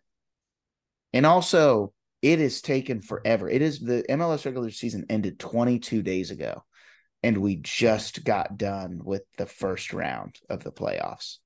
[1.12, 1.92] and also,
[2.22, 3.48] it is taken forever.
[3.48, 6.62] It is the MLS regular season ended 22 days ago,
[7.22, 11.38] and we just got done with the first round of the playoffs.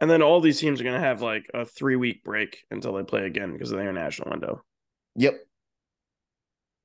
[0.00, 2.92] And then all these teams are going to have like a three week break until
[2.94, 4.62] they play again because of the international window.
[5.16, 5.40] Yep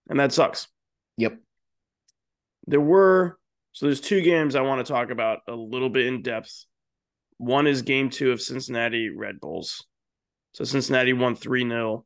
[0.10, 0.68] and that sucks.
[1.18, 1.39] Yep.
[2.68, 3.38] There were
[3.72, 6.66] so there's two games I want to talk about a little bit in depth.
[7.38, 9.86] One is game two of Cincinnati Red Bulls.
[10.53, 12.05] So Cincinnati won 3 0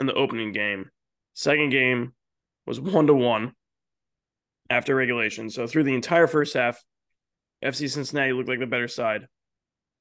[0.00, 0.90] in the opening game.
[1.34, 2.12] Second game,
[2.66, 3.52] was one to one
[4.70, 5.50] after regulation.
[5.50, 6.82] So through the entire first half,
[7.64, 9.26] FC Cincinnati looked like the better side.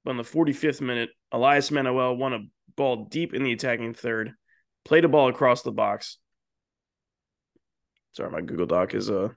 [0.03, 2.39] But in the 45th minute, Elias Manoel won a
[2.75, 4.33] ball deep in the attacking third,
[4.85, 6.17] played a ball across the box.
[8.13, 9.29] Sorry, my Google Doc is uh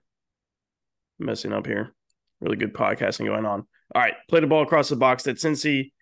[1.18, 1.95] messing up here.
[2.41, 3.66] Really good podcasting going on.
[3.95, 5.93] All right, played a ball across the box that Cincy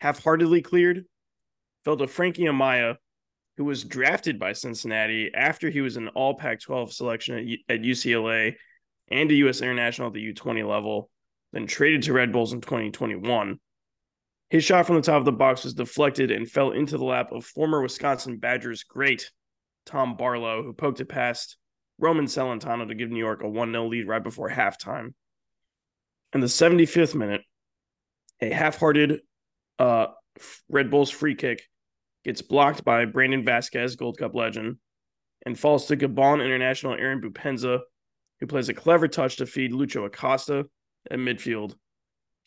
[0.00, 1.04] half-heartedly cleared.
[1.84, 2.96] Fell to Frankie Amaya,
[3.56, 8.54] who was drafted by Cincinnati after he was an All Pac-12 selection at, at UCLA
[9.10, 9.60] and a U.S.
[9.60, 11.10] international at the U20 level,
[11.52, 13.58] then traded to Red Bulls in 2021.
[14.50, 17.32] His shot from the top of the box was deflected and fell into the lap
[17.32, 19.30] of former Wisconsin Badgers great
[19.86, 21.56] Tom Barlow, who poked it past
[21.98, 25.14] Roman Celentano to give New York a 1 0 lead right before halftime.
[26.32, 27.42] In the 75th minute,
[28.40, 29.20] a half hearted
[29.78, 30.08] uh,
[30.68, 31.62] Red Bulls free kick
[32.24, 34.76] gets blocked by Brandon Vazquez, Gold Cup legend,
[35.46, 37.80] and falls to Gabon international Aaron Boupendza,
[38.40, 40.66] who plays a clever touch to feed Lucho Acosta
[41.10, 41.74] at midfield.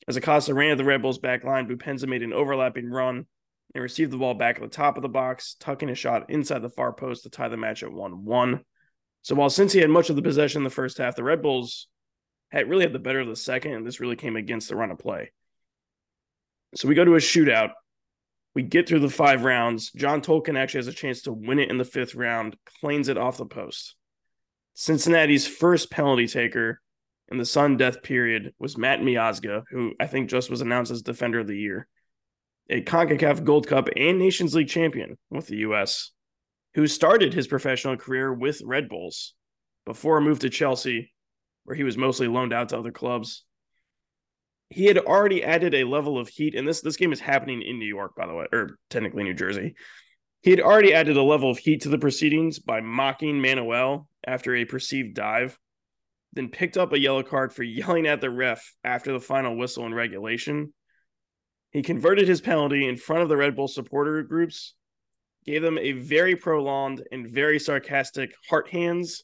[0.07, 3.25] As Acosta ran at the Red Bulls back line, Boupendza made an overlapping run
[3.73, 6.61] and received the ball back at the top of the box, tucking a shot inside
[6.61, 8.61] the far post to tie the match at 1 1.
[9.21, 11.87] So while Cincy had much of the possession in the first half, the Red Bulls
[12.51, 14.91] had really had the better of the second, and this really came against the run
[14.91, 15.31] of play.
[16.75, 17.71] So we go to a shootout.
[18.53, 19.91] We get through the five rounds.
[19.91, 23.17] John Tolkin actually has a chance to win it in the fifth round, claims it
[23.17, 23.95] off the post.
[24.73, 26.81] Cincinnati's first penalty taker
[27.29, 31.01] in the sun death period was Matt Miazga, who I think just was announced as
[31.01, 31.87] Defender of the Year,
[32.69, 36.11] a CONCACAF Gold Cup and Nations League champion with the U.S.,
[36.73, 39.33] who started his professional career with Red Bulls
[39.85, 41.13] before a move to Chelsea,
[41.63, 43.43] where he was mostly loaned out to other clubs.
[44.69, 47.77] He had already added a level of heat, and this this game is happening in
[47.77, 49.75] New York, by the way, or technically New Jersey.
[50.41, 54.55] He had already added a level of heat to the proceedings by mocking Manoel after
[54.55, 55.57] a perceived dive
[56.33, 59.85] then picked up a yellow card for yelling at the ref after the final whistle
[59.85, 60.73] in regulation.
[61.71, 64.73] He converted his penalty in front of the Red Bull supporter groups,
[65.45, 69.23] gave them a very prolonged and very sarcastic heart hands,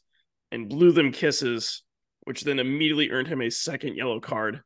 [0.52, 1.84] and blew them kisses,
[2.24, 4.62] which then immediately earned him a second yellow card.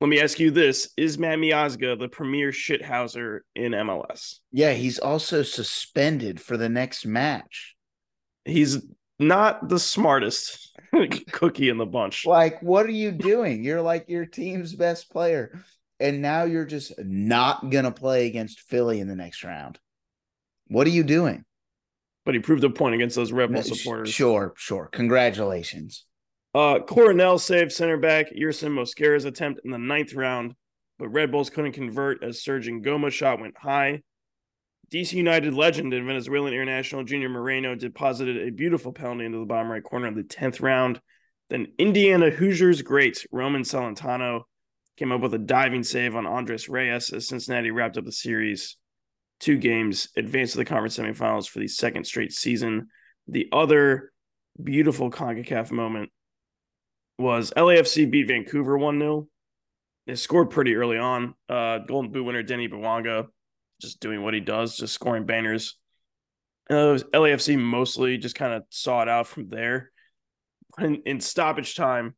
[0.00, 4.40] Let me ask you this Is Matt Miazga the premier shithouser in MLS?
[4.52, 7.74] Yeah, he's also suspended for the next match.
[8.44, 8.78] He's
[9.18, 10.78] not the smartest
[11.32, 12.26] cookie in the bunch.
[12.26, 13.64] Like, what are you doing?
[13.64, 15.62] You're like your team's best player.
[15.98, 19.78] And now you're just not going to play against Philly in the next round.
[20.68, 21.44] What are you doing?
[22.24, 24.10] But he proved a point against those Rebel supporters.
[24.10, 24.88] Sure, sure.
[24.92, 26.04] Congratulations.
[26.54, 30.54] Uh, Coronel saved center back Yerson Mosquera's attempt in the ninth round,
[30.98, 34.02] but Red Bulls couldn't convert as Serge Ngoma's shot went high
[34.92, 39.70] DC United legend and Venezuelan international Junior Moreno deposited a beautiful penalty into the bottom
[39.70, 41.00] right corner of the 10th round.
[41.50, 44.42] Then Indiana Hoosiers great Roman Celentano
[44.96, 48.76] came up with a diving save on Andres Reyes as Cincinnati wrapped up the series.
[49.38, 52.88] Two games, advanced to the conference semifinals for the second straight season.
[53.28, 54.12] The other
[54.62, 56.10] beautiful CONCACAF moment
[57.18, 59.28] was LAFC beat Vancouver 1 0.
[60.06, 61.34] They scored pretty early on.
[61.48, 63.26] Uh, Golden Boot winner Denis Bouanga
[63.80, 65.76] just doing what he does, just scoring bangers.
[66.68, 69.90] Uh, LAFC mostly just kind of saw it out from there.
[70.78, 72.14] In, in stoppage time,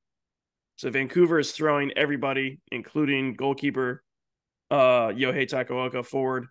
[0.76, 4.02] so Vancouver is throwing everybody, including goalkeeper
[4.70, 6.46] uh, Yohei Takaoka, forward,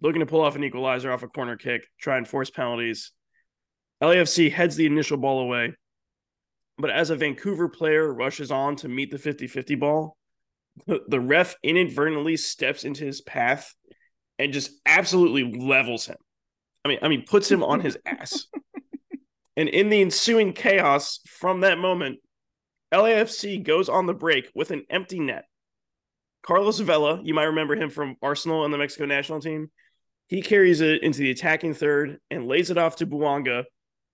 [0.00, 3.12] looking to pull off an equalizer off a corner kick, try and force penalties.
[4.02, 5.74] LAFC heads the initial ball away,
[6.78, 10.16] but as a Vancouver player rushes on to meet the 50 50 ball,
[10.86, 13.74] the, the ref inadvertently steps into his path
[14.38, 16.16] and just absolutely levels him.
[16.84, 18.46] I mean, I mean, puts him on his ass.
[19.56, 22.20] And in the ensuing chaos from that moment,
[22.94, 25.44] LAFC goes on the break with an empty net.
[26.42, 29.70] Carlos Vela, you might remember him from Arsenal and the Mexico national team.
[30.28, 33.64] He carries it into the attacking third and lays it off to Bouanga,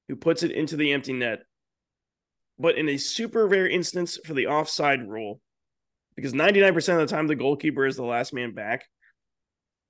[0.09, 1.41] who puts it into the empty net.
[2.59, 5.41] But in a super rare instance for the offside rule,
[6.15, 8.85] because 99% of the time the goalkeeper is the last man back,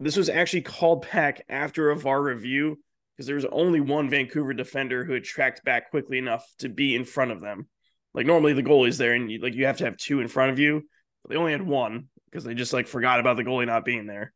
[0.01, 2.79] this was actually called back after a VAR review
[3.15, 6.95] because there was only one Vancouver defender who had tracked back quickly enough to be
[6.95, 7.69] in front of them.
[8.15, 10.53] Like normally the goalie's there and you, like you have to have two in front
[10.53, 10.83] of you,
[11.23, 14.07] but they only had one because they just like forgot about the goalie not being
[14.07, 14.33] there.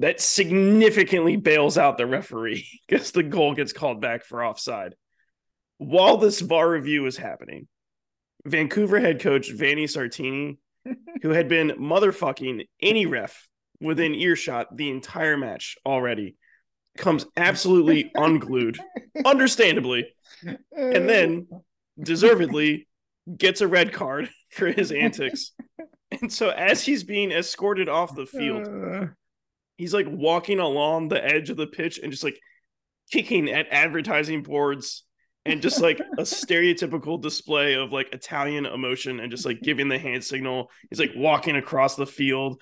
[0.00, 4.94] That significantly bails out the referee because the goal gets called back for offside.
[5.78, 7.68] While this VAR review is happening,
[8.44, 10.58] Vancouver head coach Vanni Sartini,
[11.22, 13.48] who had been motherfucking any ref
[13.80, 16.36] within earshot the entire match already,
[16.96, 18.78] comes absolutely unglued,
[19.24, 20.06] understandably,
[20.44, 21.46] and then
[22.00, 22.86] deservedly
[23.36, 25.52] gets a red card for his antics.
[26.10, 29.06] And so as he's being escorted off the field, uh,
[29.78, 32.38] he's like walking along the edge of the pitch and just like
[33.10, 35.04] kicking at advertising boards
[35.46, 39.98] and just like a stereotypical display of like Italian emotion and just like giving the
[39.98, 40.70] hand signal.
[40.90, 42.60] He's like walking across the field,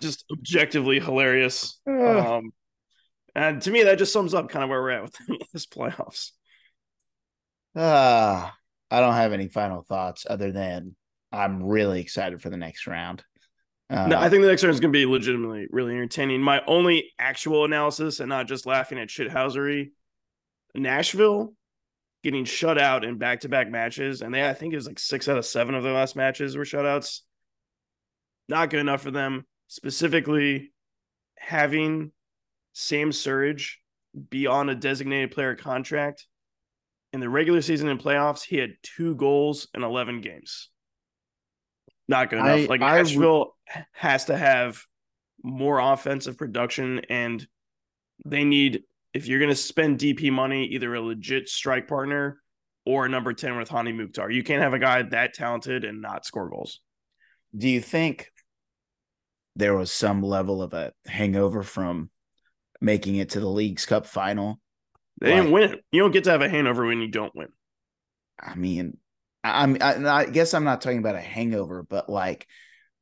[0.00, 1.80] just objectively hilarious.
[1.88, 2.52] Um,
[3.34, 5.16] and to me, that just sums up kind of where we're at with
[5.52, 6.30] this playoffs.
[7.74, 8.50] Ah, uh,
[8.94, 10.96] I don't have any final thoughts other than
[11.32, 13.24] I'm really excited for the next round.
[13.90, 16.40] Uh, no, I think the next round is going to be legitimately really entertaining.
[16.40, 19.90] My only actual analysis, and not just laughing at shithousery,
[20.76, 21.54] Nashville
[22.22, 25.00] getting shut out in back to back matches, and they I think it was like
[25.00, 27.20] six out of seven of their last matches were shutouts.
[28.48, 29.44] Not good enough for them.
[29.66, 30.72] Specifically,
[31.36, 32.12] having
[32.72, 33.74] Sam Surridge
[34.28, 36.26] be on a designated player contract
[37.12, 40.68] in the regular season and playoffs, he had two goals in eleven games.
[42.10, 42.48] Not good enough.
[42.48, 44.82] I, like I, Nashville I, has to have
[45.44, 47.46] more offensive production, and
[48.26, 48.82] they need
[49.14, 52.42] if you're going to spend DP money, either a legit strike partner
[52.84, 54.28] or a number 10 with Hany Mukhtar.
[54.28, 56.80] You can't have a guy that talented and not score goals.
[57.56, 58.32] Do you think
[59.54, 62.10] there was some level of a hangover from
[62.80, 64.60] making it to the Leagues Cup final?
[65.20, 65.84] They like, didn't win it.
[65.92, 67.50] You don't get to have a hangover when you don't win.
[68.40, 68.96] I mean,
[69.42, 72.46] I'm I, I guess I'm not talking about a hangover, but like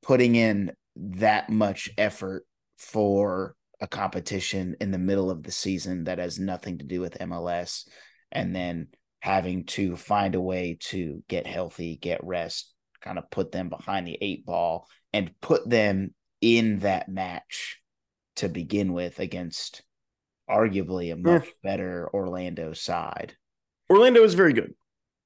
[0.03, 2.45] putting in that much effort
[2.79, 7.19] for a competition in the middle of the season that has nothing to do with
[7.19, 7.89] MLS
[8.33, 8.89] and then
[9.21, 14.07] having to find a way to get healthy, get rest, kind of put them behind
[14.07, 17.81] the eight ball and put them in that match
[18.37, 19.83] to begin with against
[20.49, 21.71] arguably a much yeah.
[21.71, 23.37] better Orlando side.
[23.91, 24.75] Orlando is very good.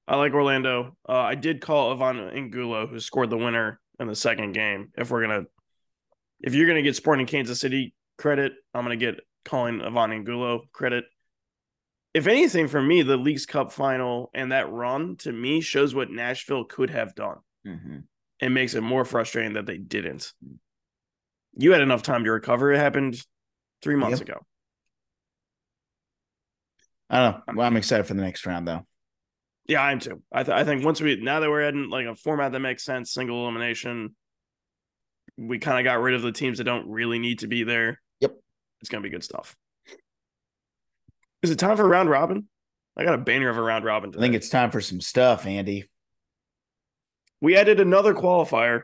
[0.07, 0.95] I like Orlando.
[1.07, 4.89] Uh, I did call Ivan Angulo, who scored the winner in the second game.
[4.97, 5.43] If we're gonna,
[6.41, 8.53] if you're gonna get Sporting Kansas City credit.
[8.73, 11.05] I'm going to get calling Ivan Angulo credit.
[12.13, 16.11] If anything, for me, the Leagues Cup final and that run to me shows what
[16.11, 17.37] Nashville could have done.
[17.65, 17.97] Mm-hmm.
[18.39, 20.31] It makes it more frustrating that they didn't.
[21.57, 22.71] You had enough time to recover.
[22.71, 23.19] It happened
[23.81, 24.29] three months yep.
[24.29, 24.45] ago.
[27.09, 27.53] I don't know.
[27.55, 28.85] Well, I'm excited for the next round, though.
[29.67, 30.21] Yeah, I am too.
[30.31, 32.83] I, th- I think once we now that we're in like a format that makes
[32.83, 34.15] sense, single elimination,
[35.37, 38.01] we kind of got rid of the teams that don't really need to be there.
[38.19, 38.35] Yep.
[38.81, 39.55] It's going to be good stuff.
[41.41, 42.47] Is it time for round robin?
[42.95, 44.21] I got a banner of a round robin today.
[44.21, 45.89] I think it's time for some stuff, Andy.
[47.41, 48.83] We added another qualifier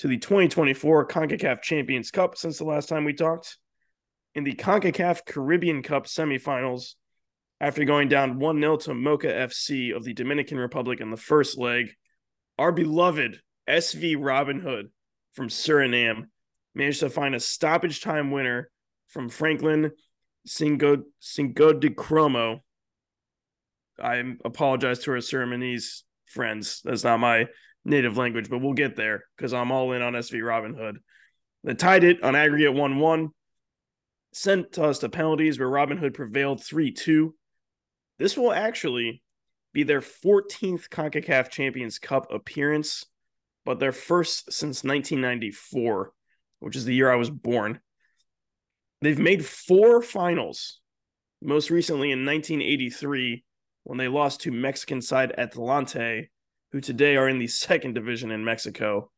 [0.00, 3.58] to the 2024 CONCACAF Champions Cup since the last time we talked.
[4.34, 6.94] In the CONCACAF Caribbean Cup semifinals,
[7.60, 11.58] after going down 1 0 to Moca FC of the Dominican Republic in the first
[11.58, 11.90] leg,
[12.58, 14.90] our beloved SV Robin Hood
[15.32, 16.24] from Suriname
[16.74, 18.70] managed to find a stoppage time winner
[19.08, 19.90] from Franklin
[20.46, 22.60] Singo Singo de Cromo.
[24.02, 26.82] I apologize to our Surinamese friends.
[26.84, 27.46] That's not my
[27.84, 30.98] native language, but we'll get there because I'm all in on SV Robin Hood.
[31.64, 33.28] They tied it on aggregate 1 1,
[34.32, 37.34] sent us to penalties where Robin Hood prevailed 3 2.
[38.18, 39.22] This will actually
[39.72, 43.04] be their 14th CONCACAF Champions Cup appearance
[43.66, 46.12] but they're first since 1994,
[46.60, 47.80] which is the year I was born.
[49.02, 50.80] They've made four finals,
[51.42, 53.44] most recently in 1983
[53.82, 56.28] when they lost to Mexican side Atlante,
[56.72, 59.10] who today are in the second division in Mexico.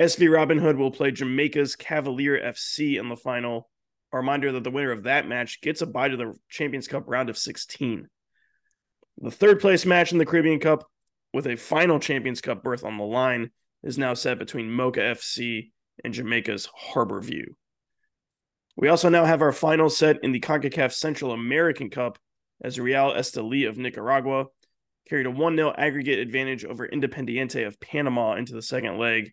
[0.00, 3.68] SV Robin Hood will play Jamaica's Cavalier FC in the final.
[4.12, 7.04] A reminder that the winner of that match gets a bye to the Champions Cup
[7.06, 8.08] round of 16.
[9.20, 10.88] The third place match in the Caribbean Cup
[11.32, 13.50] with a final Champions Cup berth on the line,
[13.82, 15.70] is now set between Moca FC
[16.04, 17.54] and Jamaica's Harbor View.
[18.76, 22.18] We also now have our final set in the CONCACAF Central American Cup
[22.62, 24.46] as Real Esteli of Nicaragua
[25.08, 29.32] carried a 1 0 aggregate advantage over Independiente of Panama into the second leg.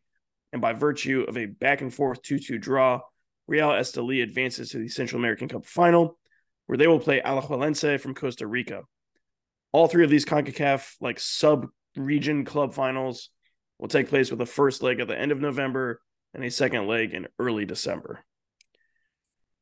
[0.53, 3.01] And by virtue of a back and forth 2 2 draw,
[3.47, 6.17] Real Esteli advances to the Central American Cup final,
[6.65, 8.83] where they will play Alajuelense from Costa Rica.
[9.71, 13.29] All three of these CONCACAF like sub region club finals
[13.79, 16.01] will take place with a first leg at the end of November
[16.33, 18.23] and a second leg in early December.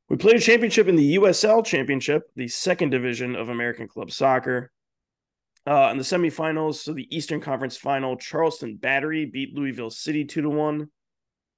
[0.10, 4.72] We played a championship in the USL Championship, the second division of American Club Soccer.
[5.66, 10.42] Uh, in the semifinals, so the Eastern Conference final, Charleston Battery beat Louisville City 2
[10.42, 10.90] to 1.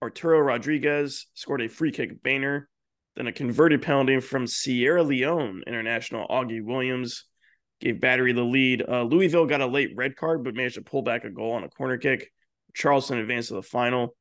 [0.01, 2.69] Arturo Rodriguez scored a free kick banner
[3.15, 7.25] Then a converted penalty from Sierra Leone international Augie Williams
[7.79, 8.83] gave Battery the lead.
[8.87, 11.63] Uh, Louisville got a late red card, but managed to pull back a goal on
[11.63, 12.31] a corner kick.
[12.73, 14.15] Charleston advanced to the final.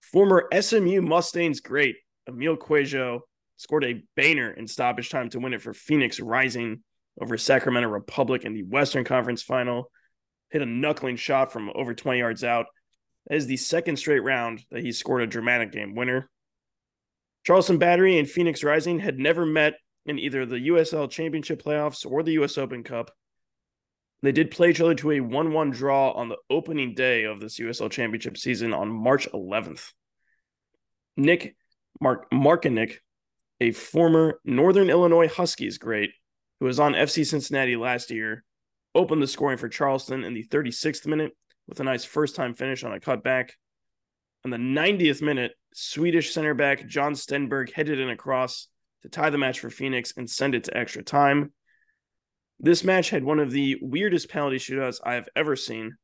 [0.00, 1.96] Former SMU Mustangs great
[2.28, 3.20] Emil Cuello
[3.56, 6.82] scored a banner in stoppage time to win it for Phoenix Rising
[7.20, 9.90] over Sacramento Republic in the Western Conference final.
[10.50, 12.66] Hit a knuckling shot from over 20 yards out.
[13.28, 16.30] That is the second straight round that he scored a dramatic game winner.
[17.44, 19.74] Charleston Battery and Phoenix Rising had never met
[20.06, 23.10] in either the USL Championship playoffs or the US Open Cup.
[24.22, 27.38] They did play each other to a 1 1 draw on the opening day of
[27.38, 29.92] this USL Championship season on March 11th.
[31.16, 31.54] Nick
[32.00, 32.96] Mark Markanich,
[33.60, 36.10] a former Northern Illinois Huskies great
[36.60, 38.42] who was on FC Cincinnati last year,
[38.94, 41.32] opened the scoring for Charleston in the 36th minute
[41.68, 43.50] with a nice first time finish on a cutback.
[44.44, 48.68] In the 90th minute, Swedish center back John Stenberg headed in across
[49.02, 51.52] to tie the match for Phoenix and send it to extra time.
[52.58, 55.96] This match had one of the weirdest penalty shootouts I have ever seen.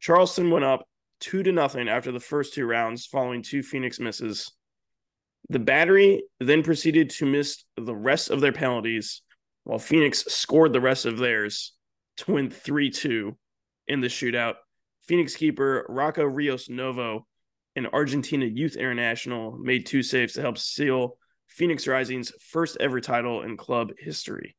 [0.00, 0.86] Charleston went up
[1.20, 4.50] two to nothing after the first two rounds, following two Phoenix misses.
[5.48, 9.22] The battery then proceeded to miss the rest of their penalties,
[9.64, 11.72] while Phoenix scored the rest of theirs
[12.18, 13.36] to win 3 2
[13.88, 14.54] in the shootout.
[15.06, 17.26] Phoenix keeper Rocco Rios Novo,
[17.74, 21.16] an Argentina youth international, made two saves to help seal
[21.48, 24.56] Phoenix Rising's first ever title in club history.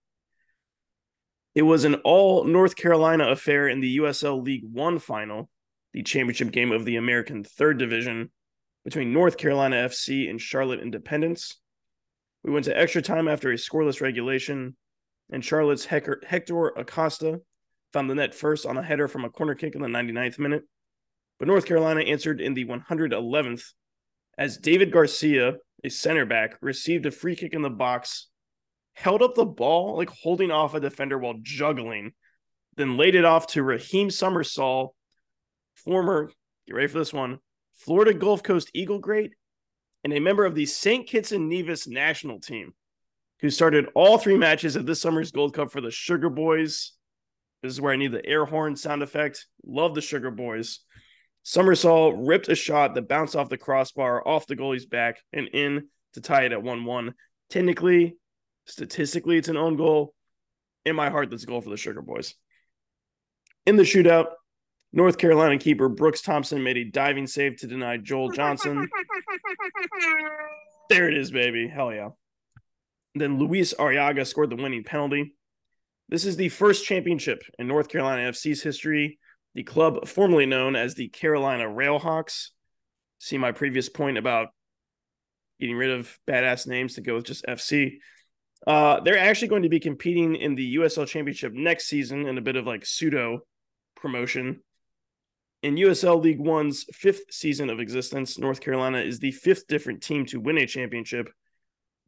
[1.55, 5.49] It was an all North Carolina affair in the USL League One final,
[5.93, 8.31] the championship game of the American Third Division,
[8.83, 11.59] between North Carolina FC and Charlotte Independence.
[12.43, 14.75] We went to extra time after a scoreless regulation,
[15.31, 17.39] and Charlotte's Hector, Hector Acosta
[17.93, 20.63] found the net first on a header from a corner kick in the 99th minute.
[21.39, 23.63] But North Carolina answered in the 111th
[24.37, 28.27] as David Garcia, a center back, received a free kick in the box,
[28.93, 32.13] held up the ball like holding off a defender while juggling,
[32.75, 34.89] then laid it off to Raheem Somersall,
[35.73, 36.31] former,
[36.65, 37.39] get ready for this one,
[37.75, 39.31] Florida Gulf Coast Eagle great,
[40.03, 41.07] and a member of the St.
[41.07, 42.73] Kitts and Nevis national team,
[43.39, 46.93] who started all three matches of this summer's Gold Cup for the Sugar Boys.
[47.63, 49.47] This is where I need the air horn sound effect.
[49.65, 50.81] Love the Sugar Boys.
[51.45, 55.87] Somersall ripped a shot that bounced off the crossbar, off the goalie's back, and in
[56.13, 57.13] to tie it at 1 1.
[57.49, 58.17] Technically,
[58.65, 60.13] statistically, it's an own goal.
[60.85, 62.35] In my heart, that's a goal for the Sugar Boys.
[63.65, 64.27] In the shootout,
[64.91, 68.89] North Carolina keeper Brooks Thompson made a diving save to deny Joel Johnson.
[70.89, 71.69] there it is, baby.
[71.69, 72.09] Hell yeah.
[73.15, 75.35] Then Luis Arriaga scored the winning penalty.
[76.09, 79.19] This is the first championship in North Carolina FC's history
[79.55, 82.49] the club formerly known as the Carolina Railhawks.
[83.19, 84.49] See my previous point about
[85.59, 87.97] getting rid of badass names to go with just FC.
[88.65, 92.41] Uh, they're actually going to be competing in the USL Championship next season in a
[92.41, 93.39] bit of like pseudo
[93.95, 94.61] promotion.
[95.61, 100.25] In USL League One's fifth season of existence, North Carolina is the fifth different team
[100.27, 101.29] to win a championship,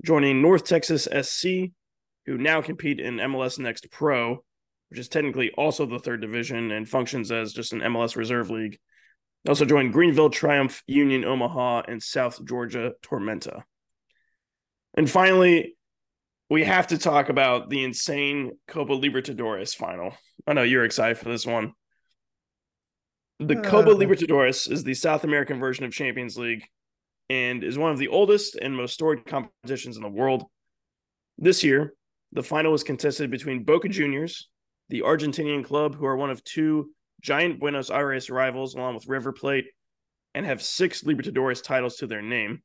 [0.03, 1.71] joining North Texas SC,
[2.25, 4.43] who now compete in MLS Next Pro,
[4.89, 8.77] which is technically also the third division and functions as just an MLS reserve league.
[9.43, 13.61] They also joined Greenville Triumph, Union Omaha, and South Georgia Tormenta.
[14.97, 15.75] And finally,
[16.49, 20.15] we have to talk about the insane Copa Libertadores final.
[20.47, 21.73] I know you're excited for this one.
[23.39, 26.63] The uh, Copa Libertadores is the South American version of Champions League
[27.29, 30.45] and is one of the oldest and most storied competitions in the world.
[31.37, 31.93] This year,
[32.35, 34.49] the final was contested between Boca Juniors,
[34.89, 39.31] the Argentinian club, who are one of two giant Buenos Aires rivals, along with River
[39.31, 39.65] Plate,
[40.33, 42.61] and have six Libertadores titles to their name.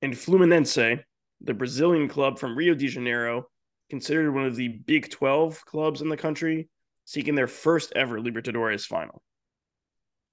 [0.00, 1.02] And Fluminense,
[1.40, 3.46] the Brazilian club from Rio de Janeiro,
[3.90, 6.68] considered one of the Big 12 clubs in the country,
[7.04, 9.22] seeking their first ever Libertadores final.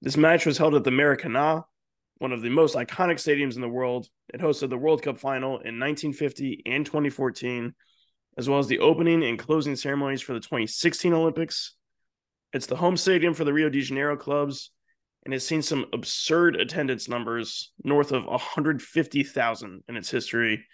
[0.03, 1.63] This match was held at the Maracanã,
[2.19, 4.07] one of the most iconic stadiums in the world.
[4.31, 7.73] It hosted the World Cup final in 1950 and 2014
[8.37, 11.75] as well as the opening and closing ceremonies for the 2016 Olympics.
[12.53, 14.71] It's the home stadium for the Rio de Janeiro clubs
[15.23, 20.65] and has seen some absurd attendance numbers north of 150,000 in its history.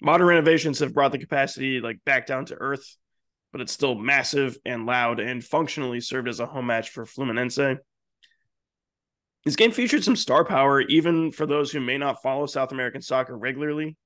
[0.00, 2.96] Modern renovations have brought the capacity like back down to earth,
[3.52, 7.78] but it's still massive and loud and functionally served as a home match for Fluminense.
[9.44, 13.02] This game featured some star power, even for those who may not follow South American
[13.02, 13.96] soccer regularly.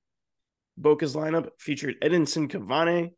[0.81, 3.11] Boca's lineup featured Edinson Cavani,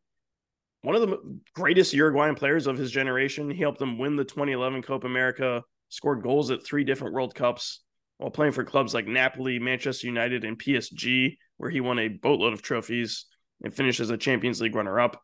[0.82, 3.50] one of the greatest Uruguayan players of his generation.
[3.50, 7.82] He helped them win the 2011 Copa America, scored goals at three different World Cups
[8.18, 12.54] while playing for clubs like Napoli, Manchester United, and PSG where he won a boatload
[12.54, 13.26] of trophies
[13.62, 15.22] and finished as a Champions League runner up.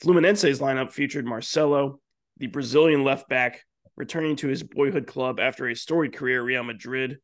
[0.00, 2.00] Fluminense's lineup featured Marcelo,
[2.38, 3.62] the Brazilian left back,
[3.94, 7.18] returning to his boyhood club after a storied career at Real Madrid.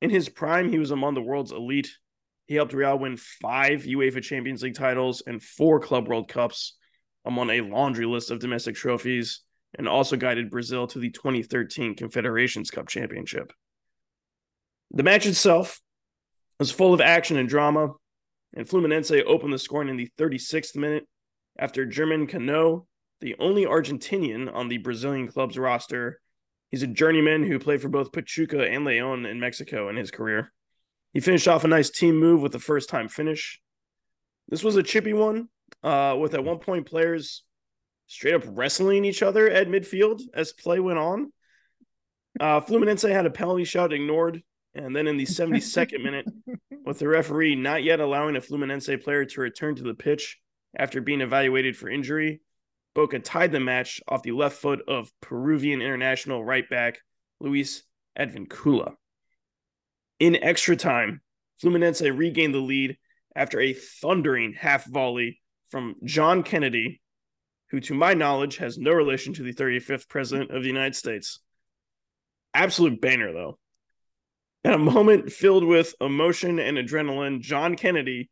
[0.00, 1.90] In his prime, he was among the world's elite.
[2.48, 6.78] He helped Real win five UEFA Champions League titles and four Club World Cups,
[7.26, 9.42] among a laundry list of domestic trophies,
[9.78, 13.52] and also guided Brazil to the 2013 Confederations Cup Championship.
[14.92, 15.78] The match itself
[16.58, 17.90] was full of action and drama,
[18.56, 21.06] and Fluminense opened the scoring in the 36th minute
[21.58, 22.86] after German Cano,
[23.20, 26.18] the only Argentinian on the Brazilian club's roster.
[26.70, 30.50] He's a journeyman who played for both Pachuca and Leon in Mexico in his career.
[31.18, 33.60] He finished off a nice team move with the first time finish.
[34.46, 35.48] This was a chippy one,
[35.82, 37.42] uh, with at one point players
[38.06, 41.32] straight up wrestling each other at midfield as play went on.
[42.38, 44.44] Uh, Fluminense had a penalty shot ignored,
[44.76, 46.26] and then in the 72nd minute,
[46.84, 50.38] with the referee not yet allowing a Fluminense player to return to the pitch
[50.76, 52.42] after being evaluated for injury,
[52.94, 57.00] Boca tied the match off the left foot of Peruvian international right back
[57.40, 57.82] Luis
[58.16, 58.94] Advincula.
[60.18, 61.20] In extra time,
[61.62, 62.96] Fluminense regained the lead
[63.34, 65.40] after a thundering half volley
[65.70, 67.00] from John Kennedy,
[67.70, 71.40] who, to my knowledge, has no relation to the 35th president of the United States.
[72.54, 73.58] Absolute banner, though.
[74.64, 78.28] In a moment filled with emotion and adrenaline, John Kennedy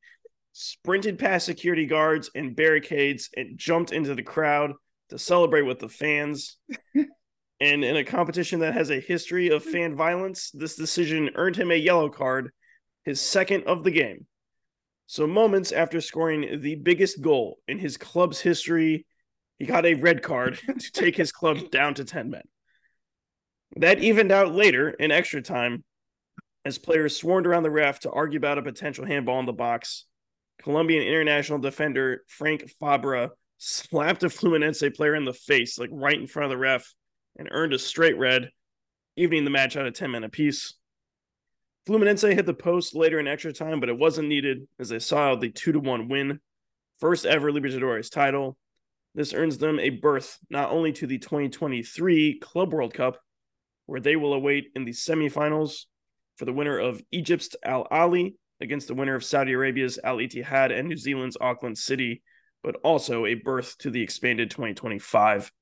[0.53, 4.73] sprinted past security guards and barricades and jumped into the crowd
[5.11, 6.57] to celebrate with the fans.
[7.61, 9.71] and in a competition that has a history of hmm.
[9.71, 12.51] fan violence, this decision earned him a yellow card,
[13.05, 14.27] his second of the game.
[15.07, 19.07] So, moments after scoring the biggest goal in his club's history,
[19.59, 22.43] he got a red card to take his club down to 10 men.
[23.77, 25.85] That evened out later in extra time
[26.65, 30.05] as players swarmed around the ref to argue about a potential handball in the box.
[30.63, 36.27] Colombian international defender Frank Fabra slapped a Fluminense player in the face, like right in
[36.27, 36.93] front of the ref,
[37.37, 38.51] and earned a straight red,
[39.17, 40.75] evening the match out of 10 men apiece.
[41.89, 45.37] Fluminense hit the post later in extra time, but it wasn't needed as they saw
[45.37, 46.41] the 2 to 1 win.
[46.99, 48.57] First ever Libertadores title.
[49.15, 53.19] This earns them a berth not only to the 2023 Club World Cup,
[53.87, 55.85] where they will await in the semifinals
[56.37, 60.77] for the winner of Egypt's Al Ahly against the winner of Saudi Arabia's Al Ittihad
[60.77, 62.23] and New Zealand's Auckland City,
[62.63, 65.53] but also a berth to the expanded 2025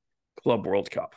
[0.42, 1.14] Club World Cup.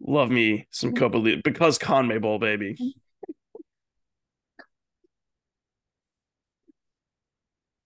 [0.00, 2.94] Love me some Copa League because CONMEBOL, Bowl, baby.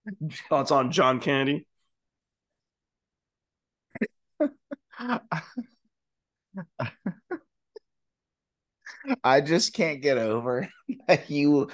[0.49, 1.65] Thoughts on John Candy?
[9.23, 10.69] I just can't get over
[11.07, 11.69] that you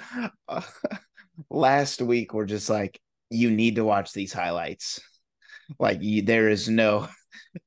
[0.47, 0.61] uh,
[1.49, 4.99] last week were just like, you need to watch these highlights.
[5.77, 7.07] Like you, there is no,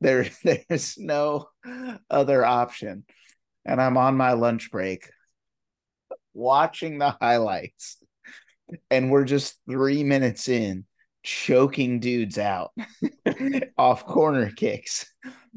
[0.00, 1.48] there, there's no
[2.10, 3.04] other option.
[3.64, 5.08] And I'm on my lunch break
[6.34, 7.98] watching the highlights,
[8.90, 10.84] and we're just three minutes in,
[11.22, 12.72] choking dudes out
[13.78, 15.12] off corner kicks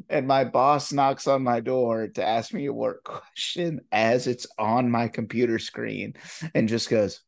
[0.10, 4.48] and my boss knocks on my door to ask me a work question as it's
[4.58, 6.14] on my computer screen
[6.54, 7.22] and just goes,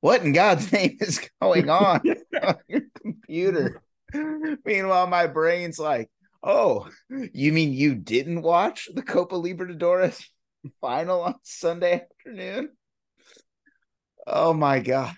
[0.00, 2.00] What in God's name is going on
[2.42, 3.82] on your computer?
[4.64, 6.10] Meanwhile, my brain's like,
[6.42, 10.24] Oh, you mean you didn't watch the Copa Libertadores
[10.80, 12.70] final on Sunday afternoon?
[14.26, 15.14] Oh my God.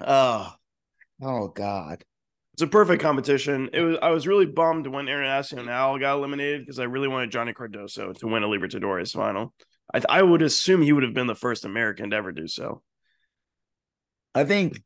[0.00, 0.52] Oh,
[1.22, 2.04] oh God.
[2.54, 3.70] It's a perfect competition.
[3.72, 7.52] It was I was really bummed when Internacional got eliminated because I really wanted Johnny
[7.54, 9.54] Cardoso to win a Libertadores final.
[9.94, 12.82] I I would assume he would have been the first American to ever do so.
[14.34, 14.82] I think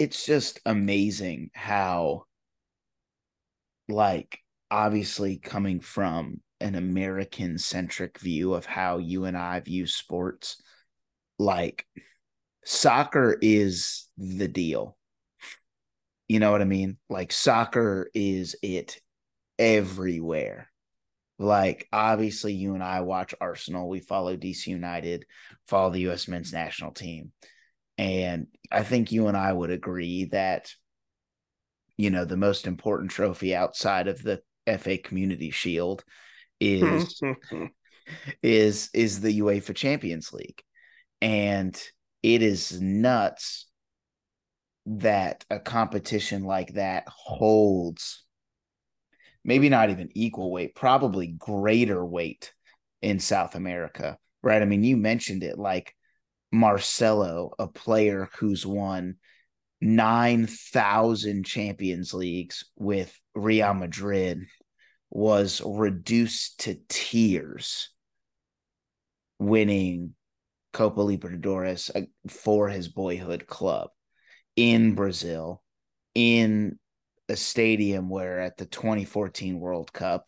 [0.00, 2.24] it's just amazing how
[3.88, 4.40] like
[4.70, 10.60] obviously coming from an American centric view of how you and I view sports,
[11.38, 11.86] like
[12.64, 14.96] soccer is the deal
[16.30, 16.96] you know what I mean?
[17.08, 19.00] Like soccer is it
[19.58, 20.70] everywhere.
[21.40, 25.26] Like obviously you and I watch Arsenal, we follow DC United,
[25.66, 27.32] follow the US men's national team.
[28.00, 30.72] And I think you and I would agree that
[31.98, 36.02] you know the most important trophy outside of the FA Community Shield
[36.58, 37.20] is
[38.42, 40.62] is is the UEFA Champions League.
[41.20, 41.78] And
[42.22, 43.66] it is nuts
[44.86, 48.24] that a competition like that holds
[49.44, 52.54] maybe not even equal weight, probably greater weight
[53.02, 54.62] in South America, right?
[54.62, 55.94] I mean, you mentioned it like
[56.52, 59.16] Marcelo, a player who's won
[59.80, 64.46] 9,000 Champions Leagues with Real Madrid,
[65.10, 67.90] was reduced to tears
[69.38, 70.14] winning
[70.72, 73.90] Copa Libertadores uh, for his boyhood club
[74.54, 75.62] in Brazil,
[76.14, 76.78] in
[77.28, 80.26] a stadium where at the 2014 World Cup,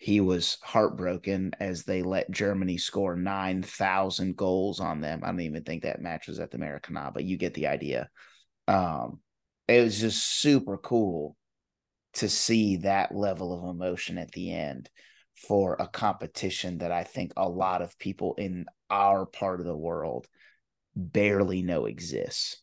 [0.00, 5.20] he was heartbroken as they let Germany score 9,000 goals on them.
[5.22, 8.08] I don't even think that match was at the Maracanã, but you get the idea.
[8.66, 9.20] Um,
[9.68, 11.36] it was just super cool
[12.14, 14.88] to see that level of emotion at the end
[15.46, 19.76] for a competition that I think a lot of people in our part of the
[19.76, 20.26] world
[20.96, 22.62] barely know exists.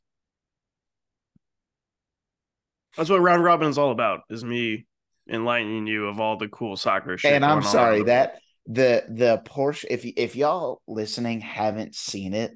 [2.95, 4.21] That's what round robin is all about.
[4.31, 4.87] Is me
[5.29, 7.33] enlightening you of all the cool soccer shit.
[7.33, 9.85] And I'm sorry that the the Porsche.
[9.89, 12.51] If if y'all listening haven't seen it,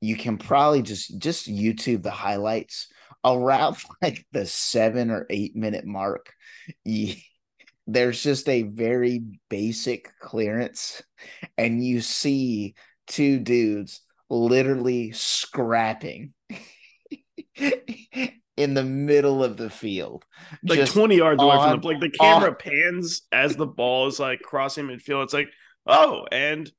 [0.00, 2.88] you can probably just just YouTube the highlights
[3.24, 6.32] around like the seven or eight minute mark.
[6.84, 7.14] You,
[7.86, 11.02] there's just a very basic clearance,
[11.58, 12.74] and you see
[13.06, 16.32] two dudes literally scrapping
[18.60, 20.24] in the middle of the field,
[20.62, 22.56] like twenty yards on, away from the like the camera on.
[22.56, 25.24] pans as the ball is like crossing midfield.
[25.24, 25.48] It's like,
[25.86, 26.70] oh, and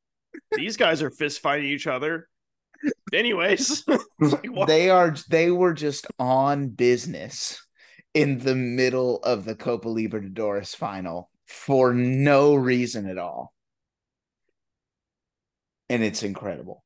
[0.52, 2.28] these guys are fist fighting each other.
[3.14, 3.84] Anyways,
[4.20, 7.66] like, they are they were just on business
[8.14, 13.54] in the middle of the Copa Libertadores final for no reason at all.
[15.90, 16.84] And it's incredible.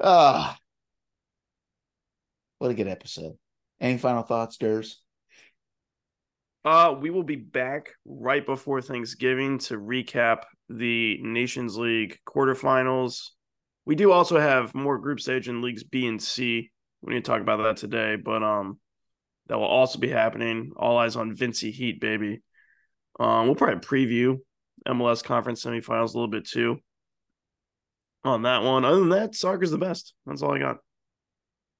[0.00, 0.56] Ah,
[2.62, 3.36] what a good episode.
[3.80, 4.94] Any final thoughts, Durs?
[6.64, 13.30] Uh, we will be back right before Thanksgiving to recap the Nations League quarterfinals.
[13.84, 16.70] We do also have more group stage in leagues B and C.
[17.00, 18.78] We need to talk about that today, but um,
[19.48, 20.70] that will also be happening.
[20.76, 22.42] All eyes on Vincy Heat, baby.
[23.18, 24.38] Um, we'll probably preview
[24.86, 26.78] MLS conference semifinals a little bit too
[28.22, 28.84] on that one.
[28.84, 30.14] Other than that, soccer's the best.
[30.26, 30.76] That's all I got.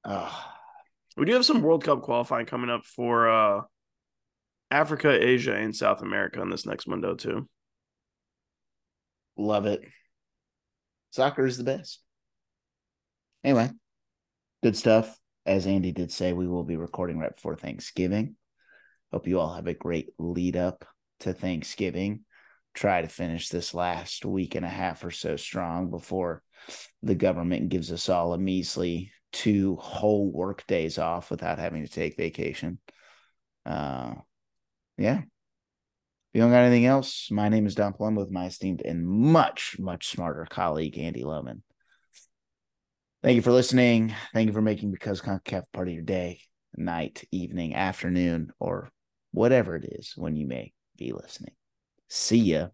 [0.04, 0.32] Uh,
[1.16, 3.60] we do have some World Cup qualifying coming up for uh,
[4.70, 7.48] Africa, Asia, and South America on this next window too.
[9.36, 9.82] Love it.
[11.10, 12.00] Soccer is the best.
[13.44, 13.70] Anyway,
[14.62, 15.18] good stuff.
[15.44, 18.36] As Andy did say, we will be recording right before Thanksgiving.
[19.12, 20.86] Hope you all have a great lead up
[21.20, 22.20] to Thanksgiving.
[22.72, 26.42] Try to finish this last week and a half or so strong before
[27.02, 31.90] the government gives us all a measly two whole work days off without having to
[31.90, 32.78] take vacation.
[33.66, 34.14] Uh,
[34.98, 35.18] yeah.
[35.18, 39.06] If you don't got anything else, my name is Dom Palumbo with my esteemed and
[39.06, 41.62] much, much smarter colleague, Andy Lohman.
[43.22, 44.14] Thank you for listening.
[44.32, 46.40] Thank you for making Because CONCACAF part of your day,
[46.76, 48.90] night, evening, afternoon, or
[49.30, 51.54] whatever it is when you may be listening.
[52.08, 52.68] See ya.